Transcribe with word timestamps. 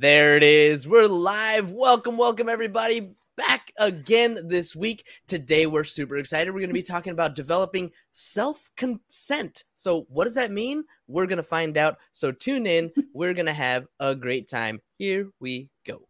There 0.00 0.36
it 0.36 0.44
is. 0.44 0.86
We're 0.86 1.08
live. 1.08 1.72
Welcome, 1.72 2.16
welcome, 2.16 2.48
everybody. 2.48 3.16
Back 3.36 3.72
again 3.76 4.38
this 4.46 4.76
week. 4.76 5.04
Today, 5.26 5.66
we're 5.66 5.82
super 5.82 6.18
excited. 6.18 6.52
We're 6.52 6.60
going 6.60 6.70
to 6.70 6.74
be 6.74 6.82
talking 6.82 7.12
about 7.12 7.34
developing 7.34 7.90
self 8.12 8.70
consent. 8.76 9.64
So, 9.74 10.06
what 10.08 10.22
does 10.22 10.36
that 10.36 10.52
mean? 10.52 10.84
We're 11.08 11.26
going 11.26 11.38
to 11.38 11.42
find 11.42 11.76
out. 11.76 11.96
So, 12.12 12.30
tune 12.30 12.64
in. 12.64 12.92
We're 13.12 13.34
going 13.34 13.46
to 13.46 13.52
have 13.52 13.88
a 13.98 14.14
great 14.14 14.48
time. 14.48 14.80
Here 14.98 15.30
we 15.40 15.68
go. 15.84 16.02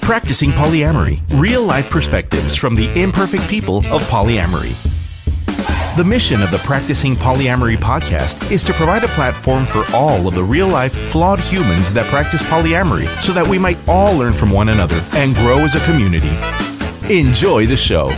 Practicing 0.00 0.50
Polyamory 0.50 1.20
Real 1.40 1.62
Life 1.62 1.90
Perspectives 1.90 2.56
from 2.56 2.74
the 2.74 2.90
Imperfect 3.00 3.46
People 3.48 3.78
of 3.78 4.02
Polyamory. 4.08 4.97
The 5.98 6.04
mission 6.04 6.42
of 6.42 6.52
the 6.52 6.58
Practicing 6.58 7.16
Polyamory 7.16 7.76
podcast 7.76 8.52
is 8.52 8.62
to 8.62 8.72
provide 8.72 9.02
a 9.02 9.08
platform 9.08 9.66
for 9.66 9.84
all 9.92 10.28
of 10.28 10.34
the 10.36 10.44
real 10.44 10.68
life, 10.68 10.92
flawed 11.10 11.40
humans 11.40 11.92
that 11.92 12.06
practice 12.06 12.40
polyamory 12.44 13.08
so 13.20 13.32
that 13.32 13.44
we 13.44 13.58
might 13.58 13.78
all 13.88 14.16
learn 14.16 14.32
from 14.32 14.52
one 14.52 14.68
another 14.68 15.04
and 15.14 15.34
grow 15.34 15.58
as 15.58 15.74
a 15.74 15.84
community. 15.90 16.30
Enjoy 17.12 17.66
the 17.66 17.76
show. 17.76 18.10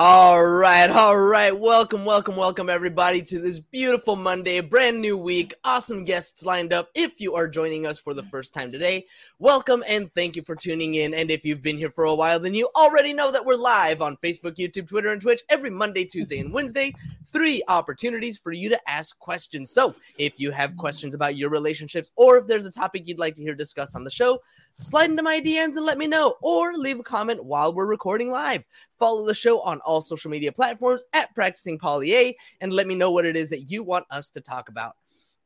All 0.00 0.46
right, 0.46 0.88
all 0.90 1.18
right. 1.18 1.58
Welcome, 1.58 2.04
welcome, 2.04 2.36
welcome, 2.36 2.70
everybody, 2.70 3.20
to 3.22 3.40
this 3.40 3.58
beautiful 3.58 4.14
Monday, 4.14 4.60
brand 4.60 5.00
new 5.00 5.16
week. 5.16 5.54
Awesome 5.64 6.04
guests 6.04 6.46
lined 6.46 6.72
up. 6.72 6.88
If 6.94 7.20
you 7.20 7.34
are 7.34 7.48
joining 7.48 7.84
us 7.84 7.98
for 7.98 8.14
the 8.14 8.22
first 8.22 8.54
time 8.54 8.70
today, 8.70 9.06
welcome 9.40 9.82
and 9.88 10.08
thank 10.14 10.36
you 10.36 10.42
for 10.42 10.54
tuning 10.54 10.94
in. 10.94 11.14
And 11.14 11.32
if 11.32 11.44
you've 11.44 11.62
been 11.62 11.76
here 11.76 11.90
for 11.90 12.04
a 12.04 12.14
while, 12.14 12.38
then 12.38 12.54
you 12.54 12.68
already 12.76 13.12
know 13.12 13.32
that 13.32 13.44
we're 13.44 13.56
live 13.56 14.00
on 14.00 14.16
Facebook, 14.18 14.54
YouTube, 14.54 14.86
Twitter, 14.86 15.10
and 15.10 15.20
Twitch 15.20 15.42
every 15.48 15.70
Monday, 15.70 16.04
Tuesday, 16.04 16.38
and 16.38 16.52
Wednesday. 16.52 16.94
Three 17.26 17.64
opportunities 17.66 18.38
for 18.38 18.52
you 18.52 18.68
to 18.68 18.88
ask 18.88 19.18
questions. 19.18 19.72
So 19.72 19.96
if 20.16 20.38
you 20.38 20.52
have 20.52 20.76
questions 20.76 21.16
about 21.16 21.34
your 21.34 21.50
relationships 21.50 22.12
or 22.14 22.38
if 22.38 22.46
there's 22.46 22.66
a 22.66 22.70
topic 22.70 23.02
you'd 23.08 23.18
like 23.18 23.34
to 23.34 23.42
hear 23.42 23.56
discussed 23.56 23.96
on 23.96 24.04
the 24.04 24.10
show, 24.10 24.38
slide 24.78 25.10
into 25.10 25.22
my 25.22 25.40
DMs 25.40 25.76
and 25.76 25.84
let 25.84 25.98
me 25.98 26.06
know, 26.06 26.36
or 26.40 26.72
leave 26.72 27.00
a 27.00 27.02
comment 27.02 27.44
while 27.44 27.74
we're 27.74 27.86
recording 27.86 28.30
live. 28.30 28.64
Follow 28.98 29.26
the 29.26 29.34
show 29.34 29.60
on 29.60 29.80
all 29.80 30.00
social 30.00 30.30
media 30.30 30.52
platforms 30.52 31.02
at 31.12 31.34
Practicing 31.34 31.78
Poly 31.78 32.14
A 32.14 32.36
and 32.60 32.72
let 32.72 32.86
me 32.86 32.94
know 32.94 33.10
what 33.10 33.26
it 33.26 33.36
is 33.36 33.50
that 33.50 33.70
you 33.70 33.82
want 33.82 34.06
us 34.10 34.30
to 34.30 34.40
talk 34.40 34.68
about. 34.68 34.94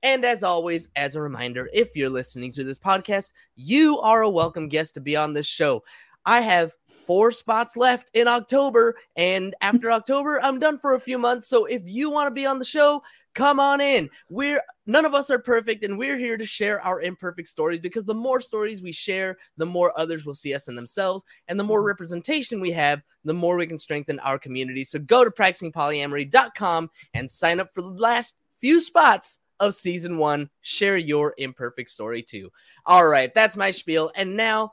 And 0.02 0.24
as 0.24 0.42
always, 0.42 0.88
as 0.96 1.14
a 1.14 1.22
reminder, 1.22 1.70
if 1.72 1.96
you're 1.96 2.10
listening 2.10 2.52
to 2.52 2.64
this 2.64 2.78
podcast, 2.78 3.32
you 3.54 3.98
are 4.00 4.22
a 4.22 4.28
welcome 4.28 4.68
guest 4.68 4.94
to 4.94 5.00
be 5.00 5.16
on 5.16 5.32
this 5.32 5.46
show. 5.46 5.82
I 6.26 6.40
have 6.40 6.74
four 7.06 7.32
spots 7.32 7.76
left 7.76 8.10
in 8.14 8.28
October, 8.28 8.96
and 9.16 9.54
after 9.60 9.90
October, 9.92 10.40
I'm 10.42 10.58
done 10.58 10.78
for 10.78 10.94
a 10.94 11.00
few 11.00 11.18
months. 11.18 11.48
So 11.48 11.64
if 11.64 11.82
you 11.86 12.10
want 12.10 12.26
to 12.26 12.34
be 12.34 12.46
on 12.46 12.58
the 12.58 12.64
show, 12.64 13.02
come 13.34 13.60
on 13.60 13.80
in. 13.80 14.08
We're 14.28 14.62
none 14.86 15.04
of 15.04 15.14
us 15.14 15.30
are 15.30 15.38
perfect, 15.38 15.84
and 15.84 15.98
we're 15.98 16.18
here 16.18 16.36
to 16.36 16.46
share 16.46 16.80
our 16.82 17.02
imperfect 17.02 17.48
stories 17.48 17.80
because 17.80 18.04
the 18.04 18.14
more 18.14 18.40
stories 18.40 18.82
we 18.82 18.92
share, 18.92 19.38
the 19.56 19.66
more 19.66 19.98
others 19.98 20.24
will 20.24 20.34
see 20.34 20.54
us 20.54 20.68
in 20.68 20.74
themselves, 20.74 21.24
and 21.48 21.58
the 21.58 21.64
more 21.64 21.80
mm-hmm. 21.80 21.88
representation 21.88 22.60
we 22.60 22.70
have, 22.72 23.02
the 23.24 23.34
more 23.34 23.56
we 23.56 23.66
can 23.66 23.78
strengthen 23.78 24.18
our 24.20 24.38
community. 24.38 24.84
So 24.84 24.98
go 24.98 25.24
to 25.24 25.30
practicingpolyamory.com 25.30 26.90
and 27.14 27.30
sign 27.30 27.60
up 27.60 27.72
for 27.72 27.82
the 27.82 27.88
last 27.88 28.34
few 28.60 28.80
spots 28.80 29.38
of 29.60 29.74
season 29.74 30.18
one. 30.18 30.50
Share 30.62 30.96
your 30.96 31.34
imperfect 31.38 31.90
story 31.90 32.22
too. 32.22 32.50
All 32.86 33.06
right, 33.06 33.32
that's 33.34 33.56
my 33.56 33.70
spiel. 33.70 34.10
And 34.16 34.36
now 34.36 34.72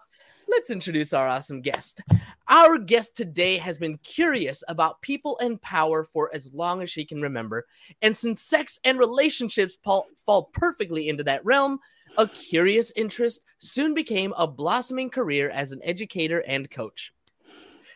let's 0.49 0.69
introduce 0.69 1.13
our 1.13 1.27
awesome 1.27 1.61
guest. 1.61 2.01
Our 2.47 2.77
guest 2.77 3.15
today 3.15 3.57
has 3.57 3.77
been 3.77 3.97
curious 3.99 4.63
about 4.67 5.01
people 5.01 5.37
and 5.39 5.61
power 5.61 6.03
for 6.03 6.29
as 6.33 6.53
long 6.53 6.81
as 6.81 6.89
she 6.89 7.05
can 7.05 7.21
remember. 7.21 7.67
And 8.01 8.15
since 8.15 8.41
sex 8.41 8.79
and 8.83 8.97
relationships 8.97 9.77
fall 9.83 10.49
perfectly 10.51 11.09
into 11.09 11.23
that 11.23 11.45
realm, 11.45 11.79
a 12.17 12.27
curious 12.27 12.91
interest 12.95 13.41
soon 13.59 13.93
became 13.93 14.33
a 14.37 14.47
blossoming 14.47 15.09
career 15.09 15.49
as 15.49 15.71
an 15.71 15.81
educator 15.83 16.39
and 16.47 16.69
coach. 16.69 17.13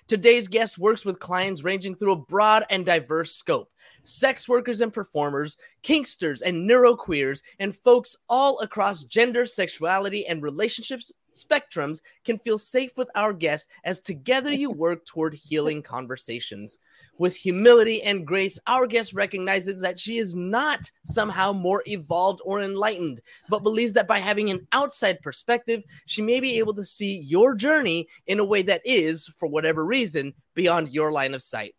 Today's 0.07 0.47
guest 0.47 0.77
works 0.77 1.05
with 1.05 1.19
clients 1.19 1.63
ranging 1.63 1.95
through 1.95 2.11
a 2.11 2.17
broad 2.17 2.63
and 2.69 2.85
diverse 2.85 3.33
scope 3.33 3.69
sex 4.05 4.49
workers 4.49 4.81
and 4.81 4.93
performers, 4.93 5.57
kinksters 5.81 6.41
and 6.41 6.69
neuroqueers, 6.69 7.41
and 7.59 7.75
folks 7.75 8.17
all 8.29 8.59
across 8.59 9.03
gender, 9.03 9.45
sexuality, 9.45 10.25
and 10.27 10.43
relationships 10.43 11.11
spectrums 11.35 12.01
can 12.23 12.37
feel 12.39 12.57
safe 12.57 12.91
with 12.97 13.09
our 13.15 13.33
guest 13.33 13.67
as 13.83 13.99
together 13.99 14.53
you 14.53 14.71
work 14.71 15.05
toward 15.05 15.33
healing 15.33 15.81
conversations. 15.81 16.77
With 17.17 17.35
humility 17.35 18.01
and 18.01 18.25
grace, 18.25 18.59
our 18.65 18.87
guest 18.87 19.13
recognizes 19.13 19.81
that 19.81 19.99
she 19.99 20.17
is 20.17 20.35
not 20.35 20.89
somehow 21.05 21.51
more 21.51 21.83
evolved 21.85 22.41
or 22.43 22.61
enlightened, 22.61 23.21
but 23.49 23.63
believes 23.63 23.93
that 23.93 24.07
by 24.07 24.19
having 24.19 24.49
an 24.49 24.67
outside 24.71 25.21
perspective, 25.21 25.83
she 26.07 26.21
may 26.21 26.39
be 26.39 26.57
able 26.57 26.73
to 26.73 26.85
see 26.85 27.19
your 27.19 27.53
journey 27.53 28.07
in 28.27 28.39
a 28.39 28.45
way 28.45 28.61
that 28.63 28.81
is, 28.83 29.31
for 29.37 29.47
whatever 29.47 29.85
reason, 29.85 30.33
beyond 30.55 30.89
your 30.89 31.11
line 31.11 31.33
of 31.33 31.41
sight. 31.41 31.75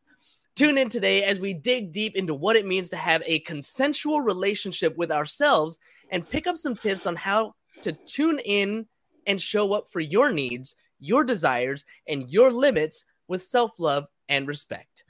Tune 0.55 0.79
in 0.79 0.89
today 0.89 1.25
as 1.25 1.41
we 1.41 1.53
dig 1.53 1.91
deep 1.91 2.15
into 2.15 2.33
what 2.33 2.55
it 2.55 2.67
means 2.67 2.89
to 2.91 2.97
have 2.97 3.25
a 3.27 3.41
consensual 3.41 4.21
relationship 4.21 4.97
with 4.97 5.11
ourselves 5.11 5.81
and 6.11 6.29
pick 6.29 6.47
up 6.47 6.57
some 6.57 6.77
tips 6.77 7.07
on 7.07 7.17
how 7.17 7.55
to 7.81 7.93
tune 7.93 8.39
in 8.45 8.87
and 9.27 9.41
show 9.41 9.73
up 9.73 9.91
for 9.91 10.01
your 10.01 10.33
needs, 10.33 10.77
your 11.01 11.25
desires, 11.25 11.85
and 12.09 12.31
your 12.31 12.51
limits 12.51 13.05
with 13.29 13.43
self 13.43 13.79
love 13.79 14.07
and 14.29 14.47
respect. 14.47 15.05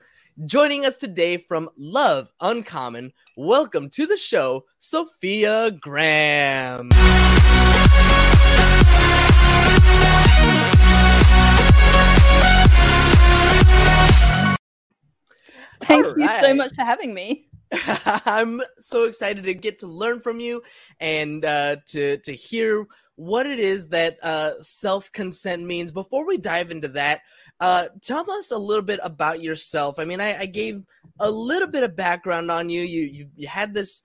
Joining 0.47 0.85
us 0.85 0.97
today 0.97 1.37
from 1.37 1.71
Love 1.77 2.33
Uncommon, 2.41 3.13
welcome 3.37 3.89
to 3.91 4.07
the 4.07 4.17
show, 4.17 4.65
Sophia 4.79 5.71
Graham. 5.71 6.91
Thank 15.85 16.07
All 16.07 16.19
you 16.19 16.27
right. 16.27 16.41
so 16.41 16.55
much 16.55 16.75
for 16.75 16.83
having 16.83 17.15
me. 17.15 17.49
I'm 18.27 18.61
so 18.79 19.05
excited 19.05 19.45
to 19.45 19.55
get 19.55 19.79
to 19.81 19.87
learn 19.87 20.21
from 20.21 20.41
you 20.41 20.63
and 21.01 21.45
uh, 21.45 21.77
to 21.87 22.19
to 22.19 22.33
hear 22.33 22.87
what 23.17 23.47
it 23.47 23.59
is 23.59 23.89
that 23.89 24.19
uh, 24.23 24.53
self 24.61 25.11
consent 25.13 25.63
means. 25.63 25.93
Before 25.93 26.27
we 26.27 26.37
dive 26.37 26.71
into 26.71 26.89
that, 26.89 27.23
uh, 27.61 27.87
tell 28.03 28.29
us 28.31 28.51
a 28.51 28.59
little 28.59 28.83
bit 28.83 29.01
about 29.03 29.41
yourself. 29.41 29.99
I 29.99 30.05
mean, 30.05 30.21
I, 30.21 30.41
I 30.41 30.47
gave 30.47 30.85
a 31.21 31.31
little 31.31 31.69
bit 31.69 31.85
of 31.85 31.97
background 31.97 32.51
on 32.51 32.69
you. 32.69 32.83
You 32.83 33.03
you, 33.03 33.29
you 33.37 33.49
had 33.49 33.75
this 33.75 34.03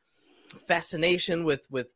fascination 0.67 1.43
with 1.43 1.67
with 1.71 1.93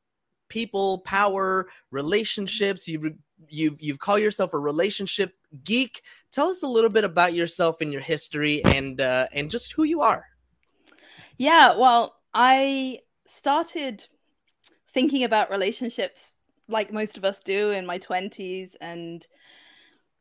people, 0.49 0.99
power, 0.99 1.67
relationships. 1.91 2.87
You 2.87 3.15
you've 3.47 3.79
you've 3.79 3.99
called 3.99 4.21
yourself 4.21 4.53
a 4.53 4.59
relationship 4.59 5.35
geek. 5.63 6.01
Tell 6.31 6.49
us 6.49 6.63
a 6.63 6.67
little 6.67 6.89
bit 6.89 7.03
about 7.03 7.33
yourself 7.33 7.81
and 7.81 7.91
your 7.91 8.01
history 8.01 8.63
and 8.65 8.99
uh, 8.99 9.27
and 9.33 9.51
just 9.51 9.73
who 9.73 9.83
you 9.83 10.01
are. 10.01 10.25
Yeah, 11.37 11.75
well, 11.75 12.15
I 12.33 12.99
started 13.27 14.07
thinking 14.87 15.23
about 15.23 15.49
relationships 15.49 16.33
like 16.67 16.91
most 16.93 17.17
of 17.17 17.25
us 17.25 17.39
do 17.39 17.71
in 17.71 17.85
my 17.85 17.99
20s 17.99 18.75
and 18.79 19.25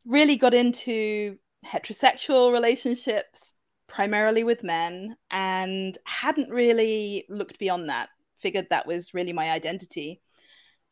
really 0.04 0.36
got 0.36 0.54
into 0.54 1.38
heterosexual 1.64 2.53
relationships 2.53 3.53
primarily 3.86 4.42
with 4.42 4.64
men 4.64 5.16
and 5.31 5.98
hadn't 6.04 6.50
really 6.50 7.25
looked 7.28 7.58
beyond 7.58 7.88
that 7.88 8.08
figured 8.38 8.66
that 8.70 8.86
was 8.86 9.14
really 9.14 9.32
my 9.32 9.50
identity. 9.50 10.20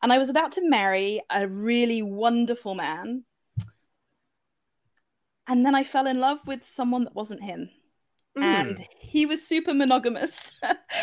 And 0.01 0.11
i 0.11 0.17
was 0.17 0.29
about 0.29 0.53
to 0.53 0.69
marry 0.69 1.21
a 1.29 1.47
really 1.47 2.01
wonderful 2.01 2.73
man. 2.75 3.25
And 5.47 5.65
then 5.65 5.75
i 5.75 5.83
fell 5.83 6.07
in 6.07 6.19
love 6.19 6.39
with 6.47 6.65
someone 6.65 7.03
that 7.03 7.15
wasn't 7.15 7.43
him. 7.43 7.69
Mm. 8.37 8.43
and 8.43 8.87
he 8.97 9.25
was 9.25 9.45
super 9.45 9.73
monogamous. 9.73 10.51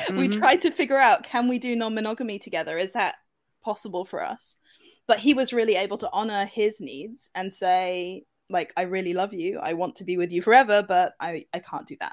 Mm-hmm. 0.08 0.18
we 0.18 0.28
tried 0.28 0.62
to 0.62 0.70
figure 0.70 0.96
out 0.96 1.24
can 1.24 1.48
we 1.48 1.58
do 1.58 1.74
non-monogamy 1.74 2.38
together? 2.38 2.78
Is 2.78 2.92
that 2.92 3.16
possible 3.62 4.04
for 4.04 4.24
us. 4.24 4.56
But 5.06 5.18
he 5.18 5.34
was 5.34 5.52
really 5.52 5.76
able 5.76 5.98
to 5.98 6.10
honor 6.12 6.44
his 6.44 6.80
needs 6.80 7.30
and 7.34 7.52
say, 7.52 8.24
like, 8.50 8.72
I 8.76 8.82
really 8.82 9.14
love 9.14 9.32
you. 9.32 9.58
I 9.58 9.74
want 9.74 9.96
to 9.96 10.04
be 10.04 10.16
with 10.16 10.32
you 10.32 10.42
forever, 10.42 10.84
but 10.86 11.14
I, 11.20 11.46
I 11.52 11.60
can't 11.60 11.86
do 11.86 11.96
that. 12.00 12.12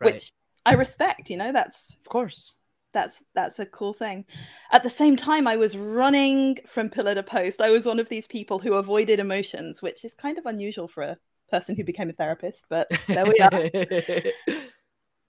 Right. 0.00 0.14
Which 0.14 0.32
I 0.64 0.74
respect, 0.74 1.30
you 1.30 1.36
know, 1.36 1.52
that's 1.52 1.90
of 1.90 2.08
course. 2.08 2.54
That's 2.92 3.22
that's 3.34 3.58
a 3.58 3.66
cool 3.66 3.94
thing. 3.94 4.26
At 4.70 4.82
the 4.82 4.90
same 4.90 5.16
time, 5.16 5.46
I 5.46 5.56
was 5.56 5.76
running 5.76 6.58
from 6.66 6.90
pillar 6.90 7.14
to 7.14 7.22
post. 7.22 7.62
I 7.62 7.70
was 7.70 7.86
one 7.86 7.98
of 7.98 8.10
these 8.10 8.26
people 8.26 8.58
who 8.58 8.74
avoided 8.74 9.18
emotions, 9.18 9.80
which 9.80 10.04
is 10.04 10.12
kind 10.12 10.36
of 10.36 10.44
unusual 10.44 10.88
for 10.88 11.02
a 11.02 11.16
person 11.50 11.74
who 11.74 11.84
became 11.84 12.10
a 12.10 12.12
therapist, 12.12 12.66
but 12.68 12.90
there 13.06 13.24
we 13.24 13.38
are. 13.38 14.60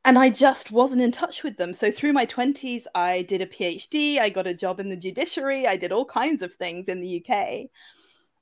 and 0.06 0.20
I 0.20 0.30
just 0.30 0.72
wasn't 0.72 1.02
in 1.02 1.12
touch 1.12 1.44
with 1.44 1.58
them. 1.58 1.74
So 1.74 1.92
through 1.92 2.14
my 2.14 2.26
20s, 2.26 2.88
I 2.96 3.22
did 3.24 3.42
a 3.42 3.46
PhD, 3.46 4.20
I 4.20 4.30
got 4.30 4.48
a 4.48 4.54
job 4.54 4.80
in 4.80 4.90
the 4.90 4.98
judiciary, 4.98 5.68
I 5.68 5.78
did 5.78 5.92
all 5.92 6.06
kinds 6.06 6.42
of 6.42 6.54
things 6.56 6.88
in 6.90 7.02
the 7.02 7.24
UK, 7.26 7.70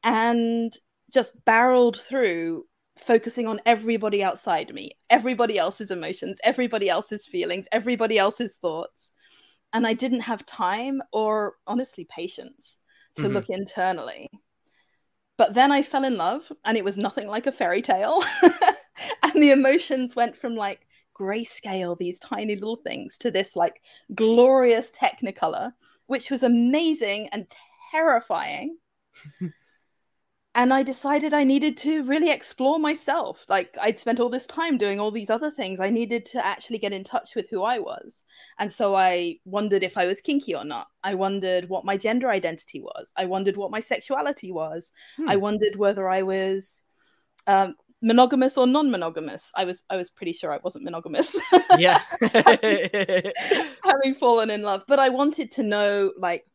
and 0.03 0.73
just 1.13 1.33
barreled 1.45 1.99
through 2.01 2.65
focusing 2.99 3.47
on 3.47 3.61
everybody 3.65 4.23
outside 4.23 4.73
me, 4.73 4.91
everybody 5.09 5.57
else's 5.57 5.91
emotions, 5.91 6.39
everybody 6.43 6.89
else's 6.89 7.25
feelings, 7.27 7.67
everybody 7.71 8.17
else's 8.17 8.55
thoughts. 8.61 9.11
and 9.73 9.87
I 9.87 9.93
didn't 9.93 10.21
have 10.21 10.45
time 10.45 11.01
or 11.13 11.55
honestly 11.67 12.05
patience 12.05 12.79
to 13.17 13.27
Mhm. 13.27 13.33
look 13.33 13.49
internally. 13.49 14.29
But 15.37 15.53
then 15.53 15.71
I 15.71 15.81
fell 15.81 16.03
in 16.05 16.17
love, 16.17 16.51
and 16.63 16.77
it 16.77 16.83
was 16.85 16.97
nothing 16.97 17.27
like 17.27 17.47
a 17.47 17.51
fairy 17.51 17.81
tale. 17.81 18.23
and 19.23 19.41
the 19.41 19.51
emotions 19.51 20.15
went 20.15 20.35
from 20.37 20.55
like 20.55 20.87
grayscale, 21.21 21.97
these 21.97 22.19
tiny 22.19 22.55
little 22.55 22.77
things, 22.77 23.17
to 23.19 23.31
this 23.31 23.55
like 23.55 23.81
glorious 24.15 24.91
technicolor, 24.91 25.73
which 26.07 26.31
was 26.31 26.43
amazing 26.43 27.29
and 27.31 27.47
terrifying. 27.91 28.77
and 30.55 30.73
I 30.73 30.83
decided 30.83 31.33
I 31.33 31.43
needed 31.43 31.77
to 31.77 32.03
really 32.03 32.29
explore 32.29 32.79
myself. 32.79 33.45
Like 33.47 33.77
I'd 33.79 33.99
spent 33.99 34.19
all 34.19 34.29
this 34.29 34.47
time 34.47 34.77
doing 34.77 34.99
all 34.99 35.11
these 35.11 35.29
other 35.29 35.51
things. 35.51 35.79
I 35.79 35.89
needed 35.89 36.25
to 36.27 36.45
actually 36.45 36.79
get 36.79 36.91
in 36.91 37.03
touch 37.03 37.35
with 37.35 37.47
who 37.49 37.63
I 37.63 37.79
was. 37.79 38.23
And 38.59 38.71
so 38.71 38.95
I 38.95 39.37
wondered 39.45 39.83
if 39.83 39.97
I 39.97 40.05
was 40.05 40.19
kinky 40.19 40.55
or 40.55 40.65
not. 40.65 40.87
I 41.03 41.15
wondered 41.15 41.69
what 41.69 41.85
my 41.85 41.95
gender 41.95 42.29
identity 42.29 42.81
was. 42.81 43.13
I 43.15 43.25
wondered 43.25 43.55
what 43.55 43.71
my 43.71 43.79
sexuality 43.79 44.51
was. 44.51 44.91
Hmm. 45.15 45.29
I 45.29 45.37
wondered 45.37 45.77
whether 45.77 46.09
I 46.09 46.23
was 46.23 46.83
um, 47.47 47.75
monogamous 48.01 48.57
or 48.57 48.67
non-monogamous. 48.67 49.51
I 49.55 49.65
was 49.65 49.83
I 49.89 49.97
was 49.97 50.09
pretty 50.09 50.33
sure 50.33 50.51
I 50.51 50.59
wasn't 50.63 50.83
monogamous. 50.83 51.35
yeah. 51.77 52.01
having 53.83 54.15
fallen 54.19 54.49
in 54.49 54.63
love, 54.63 54.83
but 54.87 54.99
I 54.99 55.09
wanted 55.09 55.51
to 55.53 55.63
know 55.63 56.11
like 56.17 56.45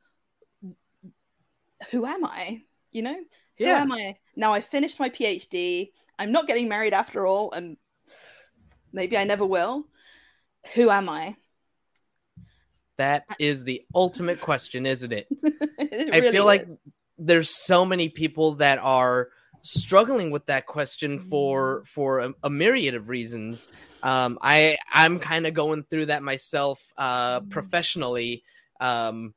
who 1.91 2.07
am 2.07 2.25
I? 2.25 2.63
You 2.91 3.03
know? 3.03 3.17
Who 3.59 3.65
yeah. 3.65 3.81
am 3.81 3.93
I? 3.93 4.17
Now 4.35 4.53
I 4.53 4.61
finished 4.61 4.99
my 4.99 5.09
PhD. 5.09 5.93
I'm 6.19 6.33
not 6.33 6.47
getting 6.47 6.69
married 6.69 6.95
after 6.95 7.27
all, 7.27 7.53
and 7.53 7.77
maybe 8.93 9.17
I 9.17 9.25
never 9.25 9.45
will. 9.45 9.85
Who 10.75 10.91
am 10.91 11.09
I? 11.09 11.37
That 12.99 13.25
is 13.39 13.65
the 13.65 13.85
ultimate 13.95 14.41
question, 14.41 14.87
isn't 14.87 15.13
it? 15.13 15.29
It 15.79 16.13
I 16.13 16.19
really 16.19 16.33
feel 16.33 16.45
like 16.47 16.67
there's 17.19 17.51
so 17.51 17.85
many 17.85 18.09
people 18.09 18.55
that 18.57 18.79
are 18.79 19.29
struggling 19.67 20.31
with 20.31 20.47
that 20.47 20.67
question 20.67 21.19
for 21.19 21.83
Mm. 21.83 21.87
for 21.87 22.19
a, 22.21 22.35
a 22.45 22.51
myriad 22.51 22.95
of 22.95 23.09
reasons. 23.09 23.69
Um, 24.03 24.39
I 24.41 24.79
I'm 24.93 25.19
kind 25.19 25.47
of 25.47 25.55
going 25.55 25.83
through 25.85 26.07
that 26.07 26.23
myself 26.23 26.93
uh, 26.97 27.41
Mm. 27.41 27.51
professionally, 27.51 28.45
um, 28.81 29.35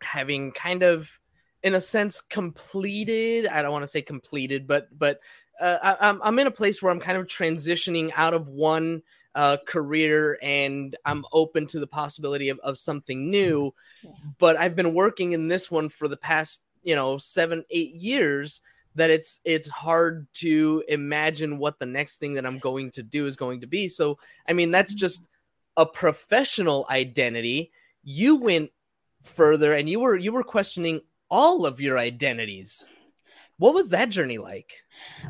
having 0.00 0.52
kind 0.52 0.82
of, 0.82 1.18
in 1.62 1.74
a 1.74 1.80
sense, 1.80 2.20
completed. 2.20 3.46
I 3.46 3.62
don't 3.62 3.72
want 3.72 3.82
to 3.82 3.88
say 3.88 4.02
completed, 4.02 4.66
but 4.66 4.88
but 4.96 5.20
uh, 5.60 5.78
I, 5.82 6.08
I'm 6.08 6.20
I'm 6.22 6.38
in 6.38 6.46
a 6.46 6.52
place 6.52 6.82
where 6.82 6.92
I'm 6.92 7.00
kind 7.00 7.18
of 7.18 7.26
transitioning 7.26 8.10
out 8.16 8.34
of 8.34 8.48
one 8.48 9.02
uh, 9.34 9.56
career 9.66 10.38
and 10.42 10.96
I'm 11.04 11.24
open 11.32 11.66
to 11.68 11.80
the 11.80 11.86
possibility 11.86 12.50
of, 12.50 12.58
of 12.60 12.76
something 12.76 13.30
new. 13.30 13.74
Yeah. 14.02 14.10
But 14.38 14.56
I've 14.56 14.76
been 14.76 14.92
working 14.92 15.32
in 15.32 15.48
this 15.48 15.70
one 15.70 15.88
for 15.88 16.06
the 16.06 16.18
past, 16.18 16.62
you 16.82 16.94
know, 16.94 17.16
seven, 17.16 17.64
eight 17.70 17.92
years 17.94 18.60
that 18.94 19.10
it's 19.10 19.40
it's 19.44 19.68
hard 19.68 20.26
to 20.34 20.84
imagine 20.88 21.58
what 21.58 21.78
the 21.78 21.86
next 21.86 22.18
thing 22.18 22.34
that 22.34 22.46
I'm 22.46 22.58
going 22.58 22.90
to 22.92 23.02
do 23.02 23.26
is 23.26 23.36
going 23.36 23.60
to 23.62 23.66
be. 23.66 23.88
So 23.88 24.18
I 24.48 24.52
mean 24.52 24.70
that's 24.70 24.94
just 24.94 25.26
a 25.76 25.86
professional 25.86 26.86
identity. 26.90 27.72
You 28.02 28.36
went 28.36 28.70
further 29.22 29.72
and 29.74 29.88
you 29.88 30.00
were 30.00 30.16
you 30.16 30.32
were 30.32 30.44
questioning 30.44 31.00
all 31.30 31.66
of 31.66 31.80
your 31.80 31.98
identities. 31.98 32.88
What 33.58 33.74
was 33.74 33.90
that 33.90 34.10
journey 34.10 34.38
like? 34.38 34.72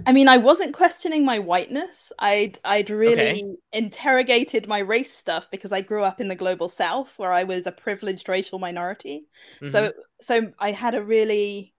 I 0.06 0.12
mean, 0.12 0.28
I 0.28 0.38
wasn't 0.38 0.74
questioning 0.74 1.24
my 1.24 1.38
whiteness. 1.38 2.12
I'd 2.18 2.58
I'd 2.64 2.90
really 2.90 3.42
Okay. 3.42 3.56
interrogated 3.72 4.66
my 4.66 4.78
race 4.80 5.12
stuff 5.12 5.50
because 5.50 5.72
I 5.72 5.80
grew 5.80 6.02
up 6.04 6.20
in 6.20 6.28
the 6.28 6.34
global 6.34 6.68
south 6.68 7.18
where 7.18 7.32
I 7.32 7.44
was 7.44 7.66
a 7.66 7.72
privileged 7.72 8.28
racial 8.28 8.58
minority. 8.58 9.26
Mhm. 9.60 9.68
So 9.70 9.92
so 10.20 10.52
I 10.58 10.72
had 10.72 10.94
a 10.94 11.02
really 11.04 11.74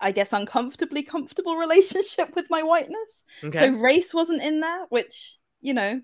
I 0.00 0.12
guess 0.12 0.32
uncomfortably 0.32 1.02
comfortable 1.02 1.56
relationship 1.56 2.34
with 2.36 2.50
my 2.50 2.62
whiteness. 2.62 3.24
okay. 3.44 3.58
So 3.58 3.70
race 3.70 4.12
wasn't 4.12 4.42
in 4.42 4.60
there, 4.60 4.86
which, 4.90 5.38
you 5.60 5.74
know, 5.74 6.00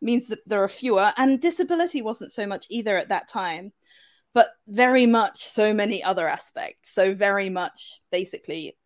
means 0.00 0.26
that 0.28 0.40
there 0.46 0.62
are 0.62 0.68
fewer 0.68 1.12
and 1.16 1.40
disability 1.40 2.02
wasn't 2.02 2.32
so 2.32 2.46
much 2.46 2.66
either 2.70 2.96
at 2.96 3.08
that 3.10 3.28
time. 3.28 3.72
But 4.32 4.48
very 4.66 5.06
much 5.06 5.44
so 5.44 5.72
many 5.72 6.02
other 6.02 6.26
aspects. 6.26 6.92
So 6.92 7.14
very 7.14 7.50
much 7.50 8.00
basically 8.10 8.76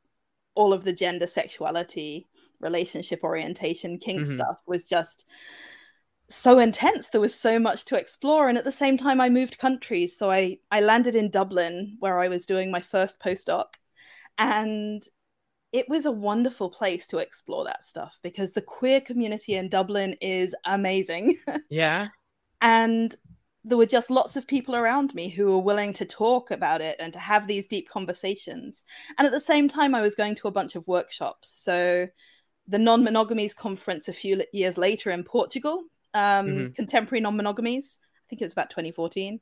all 0.54 0.74
of 0.74 0.84
the 0.84 0.92
gender 0.92 1.26
sexuality 1.26 2.26
relationship 2.60 3.24
orientation 3.24 3.98
kink 3.98 4.22
Mhm. 4.22 4.34
stuff 4.34 4.60
was 4.66 4.88
just 4.88 5.24
so 6.28 6.58
intense 6.58 7.08
there 7.08 7.20
was 7.20 7.34
so 7.34 7.58
much 7.58 7.84
to 7.86 7.96
explore 7.96 8.48
and 8.48 8.58
at 8.58 8.64
the 8.64 8.72
same 8.72 8.98
time 8.98 9.20
i 9.20 9.30
moved 9.30 9.56
countries 9.58 10.14
so 10.18 10.30
i 10.30 10.58
i 10.70 10.80
landed 10.80 11.16
in 11.16 11.30
dublin 11.30 11.96
where 12.00 12.18
i 12.18 12.28
was 12.28 12.44
doing 12.44 12.70
my 12.70 12.80
first 12.80 13.18
postdoc 13.20 13.64
and 14.38 15.02
it 15.72 15.88
was 15.88 16.06
a 16.06 16.12
wonderful 16.12 16.70
place 16.70 17.06
to 17.08 17.18
explore 17.18 17.64
that 17.64 17.84
stuff 17.84 18.18
because 18.22 18.52
the 18.52 18.62
queer 18.62 19.00
community 19.00 19.54
in 19.54 19.68
dublin 19.68 20.14
is 20.20 20.54
amazing 20.64 21.36
yeah. 21.70 22.08
and 22.60 23.14
there 23.64 23.76
were 23.78 23.86
just 23.86 24.10
lots 24.10 24.36
of 24.36 24.46
people 24.46 24.74
around 24.74 25.14
me 25.14 25.28
who 25.28 25.46
were 25.46 25.58
willing 25.58 25.92
to 25.92 26.04
talk 26.04 26.50
about 26.50 26.80
it 26.80 26.96
and 27.00 27.12
to 27.12 27.18
have 27.18 27.46
these 27.46 27.66
deep 27.66 27.86
conversations. 27.88 28.82
And 29.18 29.26
at 29.26 29.32
the 29.32 29.40
same 29.40 29.68
time, 29.68 29.94
I 29.94 30.00
was 30.00 30.14
going 30.14 30.36
to 30.36 30.48
a 30.48 30.52
bunch 30.52 30.74
of 30.74 30.86
workshops. 30.86 31.50
So, 31.50 32.06
the 32.66 32.78
non 32.78 33.02
monogamies 33.04 33.54
conference 33.54 34.08
a 34.08 34.12
few 34.12 34.42
years 34.52 34.78
later 34.78 35.10
in 35.10 35.24
Portugal, 35.24 35.82
um, 36.14 36.46
Mhm. 36.46 36.74
contemporary 36.76 37.20
non 37.20 37.36
monogamies, 37.36 37.98
I 37.98 38.24
think 38.30 38.40
it 38.40 38.46
was 38.46 38.52
about 38.52 38.70
2014, 38.70 39.40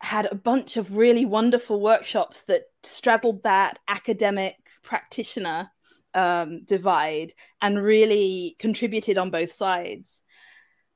had 0.00 0.28
a 0.30 0.36
bunch 0.36 0.76
of 0.76 0.96
really 0.96 1.24
wonderful 1.24 1.80
workshops 1.80 2.42
that 2.42 2.62
straddled 2.82 3.42
that 3.42 3.78
academic 3.88 4.56
practitioner 4.82 5.70
um, 6.14 6.64
divide 6.64 7.32
and 7.60 7.82
really 7.82 8.56
contributed 8.58 9.18
on 9.18 9.30
both 9.30 9.52
sides 9.52 10.22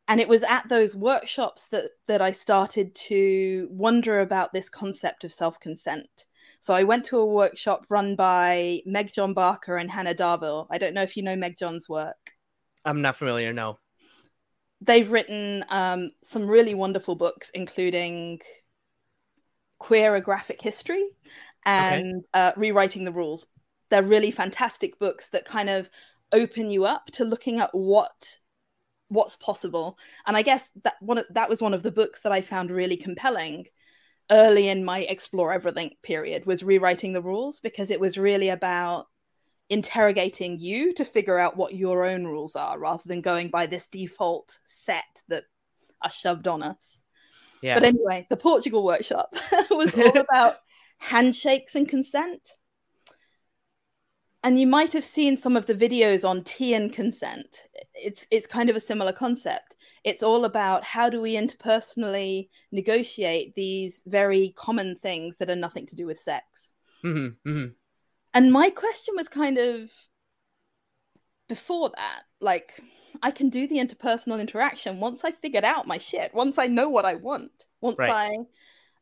and 0.08 0.20
it 0.20 0.28
was 0.28 0.42
at 0.42 0.68
those 0.68 0.96
workshops 0.96 1.68
that 1.68 1.84
that 2.06 2.20
I 2.20 2.32
started 2.32 2.94
to 3.06 3.68
wonder 3.70 4.20
about 4.20 4.52
this 4.52 4.68
concept 4.68 5.24
of 5.24 5.32
self-consent. 5.32 6.26
So 6.60 6.74
I 6.74 6.84
went 6.84 7.04
to 7.06 7.18
a 7.18 7.26
workshop 7.26 7.86
run 7.88 8.14
by 8.14 8.82
Meg 8.86 9.12
John 9.12 9.34
Barker 9.34 9.76
and 9.76 9.90
Hannah 9.90 10.14
Darville. 10.14 10.66
I 10.70 10.78
don't 10.78 10.94
know 10.94 11.02
if 11.02 11.16
you 11.16 11.22
know 11.22 11.34
Meg 11.36 11.56
John's 11.58 11.88
work. 11.88 12.32
I'm 12.84 13.02
not 13.02 13.16
familiar. 13.16 13.52
No. 13.52 13.78
They've 14.80 15.10
written 15.10 15.64
um, 15.70 16.10
some 16.22 16.46
really 16.46 16.74
wonderful 16.74 17.14
books, 17.14 17.50
including 17.54 18.40
Queer 19.82 20.14
a 20.14 20.20
Graphic 20.20 20.62
History 20.62 21.04
and 21.66 22.22
uh, 22.32 22.52
Rewriting 22.56 23.04
the 23.04 23.10
Rules. 23.10 23.46
They're 23.90 24.04
really 24.04 24.30
fantastic 24.30 24.96
books 25.00 25.30
that 25.30 25.44
kind 25.44 25.68
of 25.68 25.90
open 26.30 26.70
you 26.70 26.84
up 26.84 27.06
to 27.14 27.24
looking 27.24 27.58
at 27.58 27.70
what 27.72 28.38
what's 29.08 29.34
possible. 29.34 29.98
And 30.24 30.36
I 30.36 30.42
guess 30.42 30.68
that 30.84 30.94
one 31.00 31.18
of, 31.18 31.24
that 31.30 31.48
was 31.48 31.60
one 31.60 31.74
of 31.74 31.82
the 31.82 31.90
books 31.90 32.20
that 32.20 32.30
I 32.30 32.42
found 32.42 32.70
really 32.70 32.96
compelling 32.96 33.66
early 34.30 34.68
in 34.68 34.84
my 34.84 35.00
explore 35.00 35.52
everything 35.52 35.90
period 36.00 36.46
was 36.46 36.62
rewriting 36.62 37.12
the 37.12 37.20
rules 37.20 37.58
because 37.58 37.90
it 37.90 37.98
was 37.98 38.16
really 38.16 38.50
about 38.50 39.06
interrogating 39.68 40.60
you 40.60 40.94
to 40.94 41.04
figure 41.04 41.40
out 41.40 41.56
what 41.56 41.74
your 41.74 42.04
own 42.04 42.24
rules 42.24 42.54
are 42.54 42.78
rather 42.78 43.02
than 43.04 43.20
going 43.20 43.50
by 43.50 43.66
this 43.66 43.88
default 43.88 44.60
set 44.64 45.22
that 45.26 45.42
are 46.00 46.10
shoved 46.10 46.46
on 46.46 46.62
us. 46.62 47.01
Yeah. 47.62 47.74
But 47.74 47.84
anyway, 47.84 48.26
the 48.28 48.36
Portugal 48.36 48.84
workshop 48.84 49.34
was 49.70 49.94
all 49.94 50.18
about 50.30 50.56
handshakes 50.98 51.74
and 51.74 51.88
consent. 51.88 52.54
And 54.44 54.58
you 54.58 54.66
might 54.66 54.92
have 54.92 55.04
seen 55.04 55.36
some 55.36 55.56
of 55.56 55.66
the 55.66 55.74
videos 55.74 56.28
on 56.28 56.42
tea 56.42 56.74
and 56.74 56.92
consent. 56.92 57.66
It's 57.94 58.26
it's 58.30 58.46
kind 58.46 58.68
of 58.68 58.74
a 58.74 58.80
similar 58.80 59.12
concept. 59.12 59.76
It's 60.02 60.22
all 60.22 60.44
about 60.44 60.82
how 60.82 61.08
do 61.08 61.20
we 61.20 61.34
interpersonally 61.34 62.48
negotiate 62.72 63.54
these 63.54 64.02
very 64.04 64.52
common 64.56 64.96
things 64.96 65.38
that 65.38 65.48
are 65.48 65.54
nothing 65.56 65.86
to 65.86 65.96
do 65.96 66.06
with 66.06 66.18
sex. 66.18 66.72
hmm 67.02 67.28
hmm 67.44 67.66
And 68.34 68.52
my 68.52 68.70
question 68.70 69.14
was 69.16 69.28
kind 69.28 69.58
of 69.58 69.90
before 71.48 71.90
that, 71.96 72.22
like 72.40 72.80
I 73.22 73.30
can 73.30 73.48
do 73.48 73.66
the 73.68 73.76
interpersonal 73.76 74.40
interaction 74.40 74.98
once 74.98 75.24
I 75.24 75.30
figured 75.30 75.64
out 75.64 75.86
my 75.86 75.98
shit, 75.98 76.34
once 76.34 76.58
I 76.58 76.66
know 76.66 76.88
what 76.88 77.04
I 77.04 77.14
want, 77.14 77.66
once 77.80 77.98
Right. 77.98 78.10
I 78.10 78.44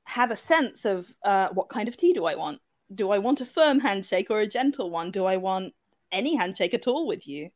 have 0.04 0.30
a 0.30 0.36
sense 0.36 0.84
of 0.84 1.12
uh, 1.24 1.48
what 1.48 1.68
kind 1.68 1.88
of 1.88 1.96
tea 1.96 2.12
do 2.12 2.26
I 2.26 2.34
want. 2.34 2.60
Do 2.94 3.10
I 3.10 3.18
want 3.18 3.40
a 3.40 3.46
firm 3.46 3.80
handshake 3.80 4.30
or 4.30 4.40
a 4.40 4.46
gentle 4.46 4.90
one? 4.90 5.10
Do 5.10 5.24
I 5.24 5.36
want 5.38 5.72
any 6.12 6.36
handshake 6.36 6.74
at 6.74 6.86
all 6.86 7.06
with 7.06 7.26
you? 7.26 7.50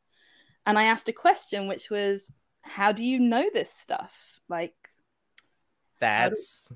And 0.65 0.79
I 0.79 0.85
asked 0.85 1.09
a 1.09 1.13
question, 1.13 1.67
which 1.67 1.89
was, 1.89 2.27
how 2.61 2.91
do 2.91 3.03
you 3.03 3.19
know 3.19 3.47
this 3.53 3.71
stuff? 3.71 4.41
Like, 4.49 4.73
That's 5.99 6.71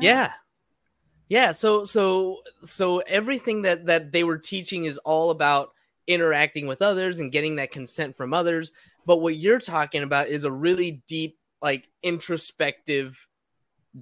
yeah. 0.00 0.32
yeah 1.28 1.52
so 1.52 1.84
so 1.84 2.42
so 2.62 2.98
everything 3.06 3.62
that 3.62 3.86
that 3.86 4.12
they 4.12 4.24
were 4.24 4.38
teaching 4.38 4.84
is 4.84 4.98
all 4.98 5.30
about 5.30 5.72
interacting 6.08 6.66
with 6.66 6.82
others 6.82 7.20
and 7.20 7.30
getting 7.30 7.56
that 7.56 7.70
consent 7.70 8.16
from 8.16 8.34
others 8.34 8.72
but 9.08 9.22
what 9.22 9.36
you're 9.36 9.58
talking 9.58 10.02
about 10.02 10.28
is 10.28 10.44
a 10.44 10.52
really 10.52 11.02
deep 11.08 11.38
like 11.62 11.88
introspective 12.02 13.26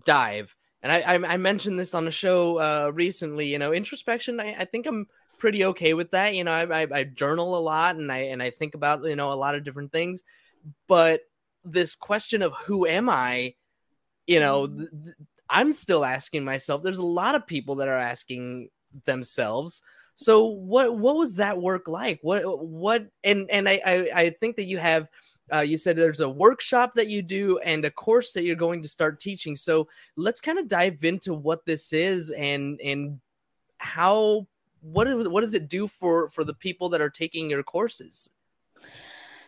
dive. 0.04 0.56
And 0.82 0.92
I, 0.92 1.00
I, 1.00 1.34
I 1.34 1.36
mentioned 1.36 1.78
this 1.78 1.94
on 1.94 2.04
the 2.04 2.10
show 2.10 2.58
uh, 2.58 2.90
recently. 2.92 3.46
You 3.46 3.60
know, 3.60 3.72
introspection. 3.72 4.40
I, 4.40 4.56
I 4.58 4.64
think 4.64 4.84
I'm 4.84 5.06
pretty 5.38 5.64
okay 5.66 5.94
with 5.94 6.10
that. 6.10 6.34
You 6.34 6.42
know, 6.42 6.50
I, 6.50 6.82
I, 6.82 6.86
I 6.92 7.04
journal 7.04 7.56
a 7.56 7.60
lot 7.60 7.94
and 7.94 8.10
I 8.10 8.18
and 8.18 8.42
I 8.42 8.50
think 8.50 8.74
about 8.74 9.04
you 9.04 9.14
know 9.14 9.32
a 9.32 9.34
lot 9.34 9.54
of 9.54 9.62
different 9.62 9.92
things. 9.92 10.24
But 10.88 11.20
this 11.64 11.94
question 11.94 12.42
of 12.42 12.52
who 12.66 12.84
am 12.84 13.08
I, 13.08 13.54
you 14.26 14.40
know, 14.40 14.66
th- 14.66 14.88
I'm 15.48 15.72
still 15.72 16.04
asking 16.04 16.44
myself. 16.44 16.82
There's 16.82 16.98
a 16.98 17.06
lot 17.06 17.36
of 17.36 17.46
people 17.46 17.76
that 17.76 17.88
are 17.88 17.94
asking 17.94 18.70
themselves. 19.04 19.82
So 20.16 20.46
what 20.46 20.98
what 20.98 21.16
was 21.16 21.36
that 21.36 21.60
work 21.60 21.88
like? 21.88 22.18
What 22.22 22.42
what 22.66 23.06
and 23.22 23.48
and 23.50 23.68
I 23.68 23.80
I, 23.86 24.08
I 24.14 24.30
think 24.30 24.56
that 24.56 24.64
you 24.64 24.78
have 24.78 25.08
uh, 25.52 25.60
you 25.60 25.78
said 25.78 25.96
there's 25.96 26.20
a 26.20 26.28
workshop 26.28 26.94
that 26.96 27.08
you 27.08 27.22
do 27.22 27.58
and 27.58 27.84
a 27.84 27.90
course 27.90 28.32
that 28.32 28.42
you're 28.42 28.56
going 28.56 28.82
to 28.82 28.88
start 28.88 29.20
teaching. 29.20 29.54
So 29.54 29.88
let's 30.16 30.40
kind 30.40 30.58
of 30.58 30.68
dive 30.68 31.04
into 31.04 31.34
what 31.34 31.64
this 31.64 31.92
is 31.92 32.30
and 32.30 32.80
and 32.80 33.20
how 33.78 34.46
what 34.80 35.06
is, 35.06 35.28
what 35.28 35.42
does 35.42 35.54
it 35.54 35.68
do 35.68 35.86
for 35.86 36.28
for 36.30 36.44
the 36.44 36.54
people 36.54 36.88
that 36.90 37.00
are 37.00 37.10
taking 37.10 37.50
your 37.50 37.62
courses? 37.62 38.30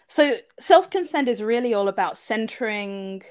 So 0.07 0.37
self 0.59 0.91
consent 0.91 1.29
is 1.29 1.43
really 1.43 1.75
all 1.75 1.89
about 1.89 2.19
centering 2.19 3.23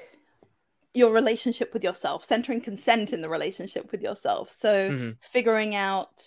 your 0.94 1.14
relationship 1.14 1.74
with 1.74 1.84
yourself, 1.84 2.24
centering 2.24 2.62
consent 2.62 3.14
in 3.14 3.22
the 3.22 3.30
relationship 3.30 3.92
with 3.92 4.02
yourself. 4.02 4.50
So 4.50 4.90
mm-hmm. 4.90 5.10
figuring 5.22 5.76
out 5.76 6.24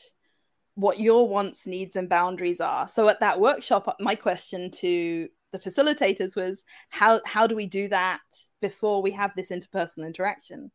what 0.80 1.00
your 1.00 1.28
wants, 1.28 1.66
needs, 1.66 1.96
and 1.96 2.08
boundaries 2.08 2.60
are. 2.60 2.88
So 2.88 3.08
at 3.08 3.20
that 3.20 3.40
workshop, 3.40 3.96
my 4.00 4.14
question 4.14 4.70
to 4.72 5.28
the 5.52 5.58
facilitators 5.58 6.36
was 6.36 6.62
how 6.90 7.20
how 7.26 7.46
do 7.46 7.56
we 7.56 7.66
do 7.66 7.88
that 7.88 8.20
before 8.60 9.02
we 9.02 9.10
have 9.12 9.34
this 9.34 9.50
interpersonal 9.50 10.06
interaction? 10.06 10.70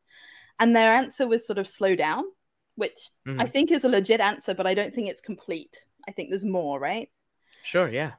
And 0.59 0.75
their 0.75 0.93
answer 0.93 1.27
was 1.27 1.45
sort 1.45 1.59
of 1.59 1.67
slow 1.67 1.95
down 1.95 2.23
which 2.75 3.09
mm-hmm. 3.27 3.41
i 3.41 3.45
think 3.45 3.71
is 3.71 3.83
a 3.83 3.89
legit 3.89 4.21
answer 4.21 4.53
but 4.53 4.67
i 4.67 4.73
don't 4.73 4.93
think 4.93 5.09
it's 5.09 5.21
complete. 5.21 5.85
I 6.07 6.11
think 6.11 6.29
there's 6.29 6.45
more 6.45 6.79
right? 6.79 7.09
Sure 7.63 7.89
yeah. 7.89 8.13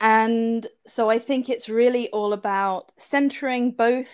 And 0.00 0.66
so 0.86 1.08
i 1.08 1.18
think 1.18 1.48
it's 1.48 1.68
really 1.68 2.08
all 2.10 2.32
about 2.32 2.92
centering 2.98 3.72
both 3.72 4.10